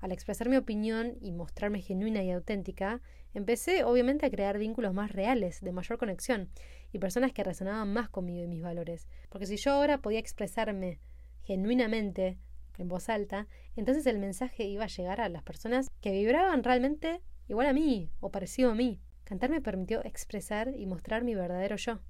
al 0.00 0.12
expresar 0.12 0.48
mi 0.48 0.56
opinión 0.56 1.16
y 1.20 1.32
mostrarme 1.32 1.80
genuina 1.80 2.22
y 2.22 2.30
auténtica, 2.30 3.00
empecé 3.32 3.84
obviamente 3.84 4.26
a 4.26 4.30
crear 4.30 4.58
vínculos 4.58 4.92
más 4.92 5.12
reales, 5.12 5.60
de 5.62 5.72
mayor 5.72 5.98
conexión, 5.98 6.50
y 6.92 6.98
personas 6.98 7.32
que 7.32 7.42
resonaban 7.42 7.92
más 7.92 8.10
conmigo 8.10 8.44
y 8.44 8.48
mis 8.48 8.62
valores. 8.62 9.08
Porque 9.30 9.46
si 9.46 9.56
yo 9.56 9.72
ahora 9.72 10.02
podía 10.02 10.18
expresarme 10.18 11.00
genuinamente, 11.42 12.38
en 12.76 12.88
voz 12.88 13.08
alta, 13.08 13.48
entonces 13.74 14.06
el 14.06 14.18
mensaje 14.18 14.64
iba 14.64 14.84
a 14.84 14.88
llegar 14.88 15.22
a 15.22 15.30
las 15.30 15.42
personas 15.42 15.88
que 16.02 16.12
vibraban 16.12 16.62
realmente 16.62 17.22
igual 17.48 17.66
a 17.66 17.72
mí 17.72 18.10
o 18.20 18.30
parecido 18.30 18.70
a 18.70 18.74
mí. 18.74 19.00
Cantar 19.24 19.48
me 19.48 19.62
permitió 19.62 20.04
expresar 20.04 20.74
y 20.76 20.84
mostrar 20.84 21.24
mi 21.24 21.34
verdadero 21.34 21.76
yo. 21.76 22.00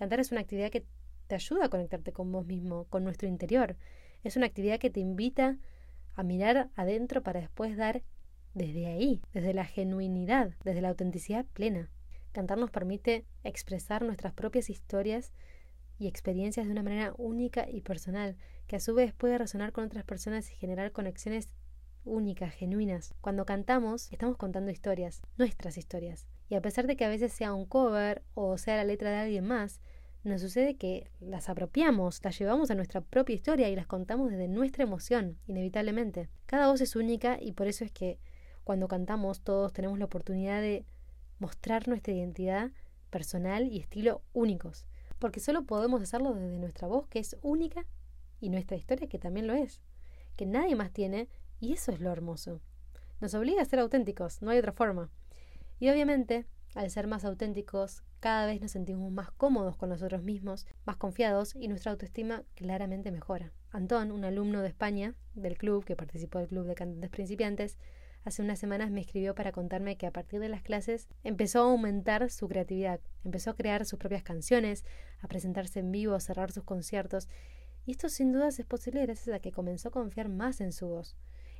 Cantar 0.00 0.18
es 0.18 0.32
una 0.32 0.40
actividad 0.40 0.70
que 0.70 0.86
te 1.26 1.34
ayuda 1.34 1.66
a 1.66 1.68
conectarte 1.68 2.10
con 2.10 2.32
vos 2.32 2.46
mismo, 2.46 2.86
con 2.86 3.04
nuestro 3.04 3.28
interior. 3.28 3.76
Es 4.24 4.34
una 4.34 4.46
actividad 4.46 4.78
que 4.78 4.88
te 4.88 4.98
invita 4.98 5.58
a 6.14 6.22
mirar 6.22 6.70
adentro 6.74 7.22
para 7.22 7.40
después 7.40 7.76
dar 7.76 8.02
desde 8.54 8.86
ahí, 8.86 9.20
desde 9.34 9.52
la 9.52 9.66
genuinidad, 9.66 10.54
desde 10.64 10.80
la 10.80 10.88
autenticidad 10.88 11.44
plena. 11.52 11.90
Cantar 12.32 12.56
nos 12.56 12.70
permite 12.70 13.26
expresar 13.44 14.00
nuestras 14.00 14.32
propias 14.32 14.70
historias 14.70 15.34
y 15.98 16.06
experiencias 16.06 16.64
de 16.64 16.72
una 16.72 16.82
manera 16.82 17.12
única 17.18 17.68
y 17.68 17.82
personal, 17.82 18.38
que 18.68 18.76
a 18.76 18.80
su 18.80 18.94
vez 18.94 19.12
puede 19.12 19.36
resonar 19.36 19.72
con 19.72 19.84
otras 19.84 20.04
personas 20.04 20.50
y 20.50 20.54
generar 20.54 20.92
conexiones 20.92 21.50
únicas, 22.04 22.54
genuinas. 22.54 23.14
Cuando 23.20 23.44
cantamos, 23.44 24.10
estamos 24.12 24.36
contando 24.36 24.70
historias, 24.70 25.22
nuestras 25.36 25.76
historias. 25.78 26.26
Y 26.48 26.54
a 26.54 26.62
pesar 26.62 26.86
de 26.86 26.96
que 26.96 27.04
a 27.04 27.08
veces 27.08 27.32
sea 27.32 27.54
un 27.54 27.66
cover 27.66 28.22
o 28.34 28.58
sea 28.58 28.76
la 28.76 28.84
letra 28.84 29.10
de 29.10 29.18
alguien 29.18 29.46
más, 29.46 29.80
nos 30.22 30.42
sucede 30.42 30.76
que 30.76 31.10
las 31.20 31.48
apropiamos, 31.48 32.22
las 32.22 32.38
llevamos 32.38 32.70
a 32.70 32.74
nuestra 32.74 33.00
propia 33.00 33.34
historia 33.34 33.70
y 33.70 33.76
las 33.76 33.86
contamos 33.86 34.30
desde 34.30 34.48
nuestra 34.48 34.84
emoción, 34.84 35.38
inevitablemente. 35.46 36.28
Cada 36.46 36.68
voz 36.68 36.80
es 36.82 36.94
única 36.94 37.38
y 37.40 37.52
por 37.52 37.68
eso 37.68 37.84
es 37.84 37.92
que 37.92 38.18
cuando 38.64 38.86
cantamos 38.86 39.40
todos 39.42 39.72
tenemos 39.72 39.98
la 39.98 40.04
oportunidad 40.04 40.60
de 40.60 40.84
mostrar 41.38 41.88
nuestra 41.88 42.12
identidad 42.12 42.70
personal 43.08 43.66
y 43.66 43.78
estilo 43.78 44.22
únicos, 44.34 44.86
porque 45.18 45.40
solo 45.40 45.64
podemos 45.64 46.02
hacerlo 46.02 46.34
desde 46.34 46.58
nuestra 46.58 46.86
voz 46.86 47.06
que 47.08 47.18
es 47.18 47.36
única 47.40 47.86
y 48.40 48.50
nuestra 48.50 48.76
historia 48.76 49.08
que 49.08 49.18
también 49.18 49.46
lo 49.46 49.54
es, 49.54 49.80
que 50.36 50.46
nadie 50.46 50.76
más 50.76 50.92
tiene 50.92 51.28
y 51.60 51.74
eso 51.74 51.92
es 51.92 52.00
lo 52.00 52.10
hermoso. 52.10 52.60
Nos 53.20 53.34
obliga 53.34 53.62
a 53.62 53.66
ser 53.66 53.78
auténticos, 53.78 54.42
no 54.42 54.50
hay 54.50 54.58
otra 54.58 54.72
forma. 54.72 55.10
Y 55.78 55.90
obviamente, 55.90 56.46
al 56.74 56.90
ser 56.90 57.06
más 57.06 57.24
auténticos, 57.24 58.02
cada 58.20 58.46
vez 58.46 58.60
nos 58.60 58.72
sentimos 58.72 59.10
más 59.10 59.30
cómodos 59.30 59.76
con 59.76 59.88
nosotros 59.88 60.22
mismos, 60.22 60.66
más 60.84 60.96
confiados 60.96 61.54
y 61.56 61.68
nuestra 61.68 61.92
autoestima 61.92 62.44
claramente 62.54 63.10
mejora. 63.10 63.52
Antón, 63.70 64.12
un 64.12 64.24
alumno 64.24 64.62
de 64.62 64.68
España, 64.68 65.14
del 65.34 65.56
club, 65.56 65.84
que 65.84 65.96
participó 65.96 66.38
del 66.38 66.48
club 66.48 66.66
de 66.66 66.74
cantantes 66.74 67.10
principiantes, 67.10 67.78
hace 68.24 68.42
unas 68.42 68.58
semanas 68.58 68.90
me 68.90 69.00
escribió 69.00 69.34
para 69.34 69.52
contarme 69.52 69.96
que 69.96 70.06
a 70.06 70.12
partir 70.12 70.40
de 70.40 70.48
las 70.48 70.62
clases 70.62 71.08
empezó 71.24 71.60
a 71.60 71.70
aumentar 71.70 72.30
su 72.30 72.46
creatividad, 72.48 73.00
empezó 73.24 73.50
a 73.50 73.56
crear 73.56 73.86
sus 73.86 73.98
propias 73.98 74.22
canciones, 74.22 74.84
a 75.20 75.28
presentarse 75.28 75.80
en 75.80 75.90
vivo, 75.90 76.14
a 76.14 76.20
cerrar 76.20 76.52
sus 76.52 76.64
conciertos. 76.64 77.28
Y 77.86 77.92
esto 77.92 78.08
sin 78.08 78.32
dudas 78.32 78.58
es 78.60 78.66
posible 78.66 79.02
gracias 79.02 79.34
a 79.34 79.40
que 79.40 79.52
comenzó 79.52 79.88
a 79.88 79.92
confiar 79.92 80.28
más 80.28 80.60
en 80.60 80.72
su 80.72 80.88
voz, 80.88 81.16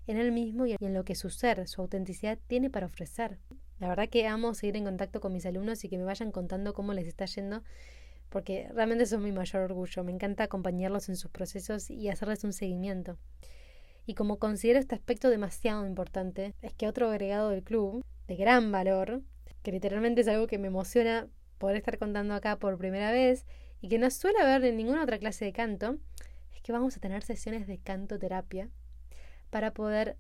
en 0.07 0.17
él 0.17 0.33
mismo 0.33 0.67
y 0.67 0.77
en 0.79 0.95
lo 0.95 1.05
que 1.05 1.15
su 1.15 1.31
ser, 1.31 1.67
su 1.69 1.83
autenticidad 1.83 2.39
tiene 2.47 2.71
para 2.71 2.87
ofrecer. 2.87 3.39
La 3.79 3.89
verdad 3.89 4.09
que 4.09 4.27
amo 4.27 4.55
seguir 4.55 4.77
en 4.77 4.85
contacto 4.85 5.21
con 5.21 5.33
mis 5.33 5.47
alumnos 5.47 5.85
y 5.85 5.89
que 5.89 5.97
me 5.97 6.05
vayan 6.05 6.33
contando 6.33 6.75
cómo 6.75 6.93
les 6.93 7.07
está 7.07 7.25
yendo, 7.25 7.63
porque 8.29 8.69
realmente 8.75 9.05
eso 9.05 9.17
es 9.17 9.23
mi 9.23 9.33
mayor 9.33 9.63
orgullo. 9.63 10.05
Me 10.05 10.13
encanta 10.13 10.45
acompañarlos 10.45 11.09
en 11.09 11.17
sus 11.17 11.31
procesos 11.31 11.91
y 11.91 12.09
hacerles 12.09 12.45
un 12.45 12.53
seguimiento. 12.53 13.19
Y 14.07 14.15
como 14.15 14.39
considero 14.39 14.79
este 14.79 14.95
aspecto 14.95 15.31
demasiado 15.31 15.87
importante, 15.87 16.55
es 16.63 16.75
que 16.75 16.89
otro 16.89 17.09
agregado 17.09 17.51
del 17.51 17.63
club, 17.63 18.05
de 18.27 18.37
gran 18.37 18.71
valor, 18.71 19.23
que 19.63 19.73
literalmente 19.73 20.23
es 20.23 20.29
algo 20.29 20.47
que 20.47 20.59
me 20.59 20.69
emociona 20.69 21.29
poder 21.59 21.77
estar 21.77 21.99
contando 21.99 22.35
acá 22.35 22.59
por 22.59 22.77
primera 22.79 23.13
vez 23.13 23.47
y 23.81 23.89
que 23.89 23.99
no 23.99 24.11
suele 24.11 24.41
haber 24.41 24.65
en 24.65 24.77
ninguna 24.77 25.03
otra 25.03 25.19
clase 25.19 25.45
de 25.45 25.53
canto, 25.53 25.99
es 26.55 26.61
que 26.63 26.73
vamos 26.73 26.97
a 26.97 27.01
tener 27.01 27.23
sesiones 27.23 27.67
de 27.67 27.79
canto 27.79 28.19
terapia 28.19 28.69
para 29.51 29.73
poder 29.73 30.17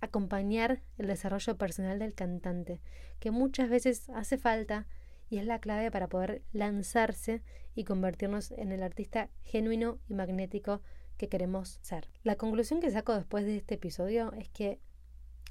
acompañar 0.00 0.82
el 0.96 1.06
desarrollo 1.06 1.56
personal 1.56 1.98
del 1.98 2.14
cantante, 2.14 2.80
que 3.20 3.30
muchas 3.30 3.68
veces 3.68 4.08
hace 4.10 4.38
falta 4.38 4.86
y 5.30 5.38
es 5.38 5.46
la 5.46 5.60
clave 5.60 5.90
para 5.90 6.08
poder 6.08 6.42
lanzarse 6.52 7.42
y 7.74 7.84
convertirnos 7.84 8.50
en 8.52 8.72
el 8.72 8.82
artista 8.82 9.30
genuino 9.42 9.98
y 10.08 10.14
magnético 10.14 10.82
que 11.16 11.28
queremos 11.28 11.78
ser. 11.82 12.08
La 12.22 12.36
conclusión 12.36 12.80
que 12.80 12.90
saco 12.90 13.14
después 13.14 13.44
de 13.44 13.56
este 13.56 13.74
episodio 13.74 14.32
es 14.32 14.48
que 14.48 14.80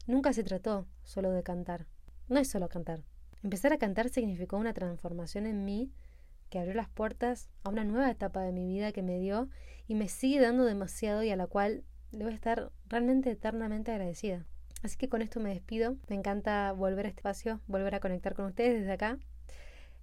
nunca 0.07 0.33
se 0.33 0.43
trató 0.43 0.87
solo 1.03 1.31
de 1.31 1.43
cantar. 1.43 1.87
No 2.29 2.39
es 2.39 2.49
solo 2.49 2.69
cantar. 2.69 3.03
Empezar 3.43 3.73
a 3.73 3.77
cantar 3.77 4.09
significó 4.09 4.57
una 4.57 4.73
transformación 4.73 5.45
en 5.45 5.63
mí 5.63 5.91
que 6.49 6.59
abrió 6.59 6.73
las 6.73 6.89
puertas 6.89 7.49
a 7.63 7.69
una 7.69 7.83
nueva 7.83 8.09
etapa 8.09 8.41
de 8.41 8.53
mi 8.53 8.65
vida 8.65 8.93
que 8.93 9.03
me 9.03 9.19
dio 9.19 9.49
y 9.87 9.95
me 9.95 10.07
sigue 10.07 10.39
dando 10.39 10.63
demasiado 10.65 11.23
y 11.23 11.29
a 11.29 11.35
la 11.35 11.47
cual 11.47 11.83
debo 12.11 12.29
estar 12.29 12.71
realmente 12.87 13.31
eternamente 13.31 13.91
agradecida. 13.91 14.45
Así 14.83 14.97
que 14.97 15.09
con 15.09 15.21
esto 15.21 15.39
me 15.39 15.49
despido. 15.49 15.95
Me 16.07 16.15
encanta 16.15 16.71
volver 16.71 17.05
a 17.05 17.09
este 17.09 17.19
espacio, 17.19 17.59
volver 17.67 17.95
a 17.95 17.99
conectar 17.99 18.33
con 18.35 18.45
ustedes 18.45 18.79
desde 18.79 18.93
acá. 18.93 19.17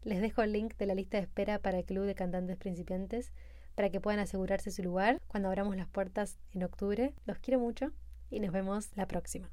Les 0.02 0.20
dejo 0.20 0.42
el 0.42 0.52
link 0.52 0.76
de 0.76 0.86
la 0.86 0.94
lista 0.94 1.16
de 1.16 1.22
espera 1.22 1.58
para 1.58 1.78
el 1.78 1.84
Club 1.84 2.04
de 2.04 2.14
Cantantes 2.14 2.56
Principiantes 2.56 3.32
para 3.74 3.90
que 3.90 4.00
puedan 4.00 4.20
asegurarse 4.20 4.70
su 4.70 4.82
lugar 4.82 5.20
cuando 5.26 5.48
abramos 5.48 5.76
las 5.76 5.88
puertas 5.88 6.38
en 6.52 6.62
octubre. 6.62 7.14
Los 7.26 7.38
quiero 7.38 7.58
mucho 7.58 7.92
y 8.30 8.40
nos 8.40 8.52
vemos 8.52 8.90
la 8.96 9.06
próxima. 9.06 9.50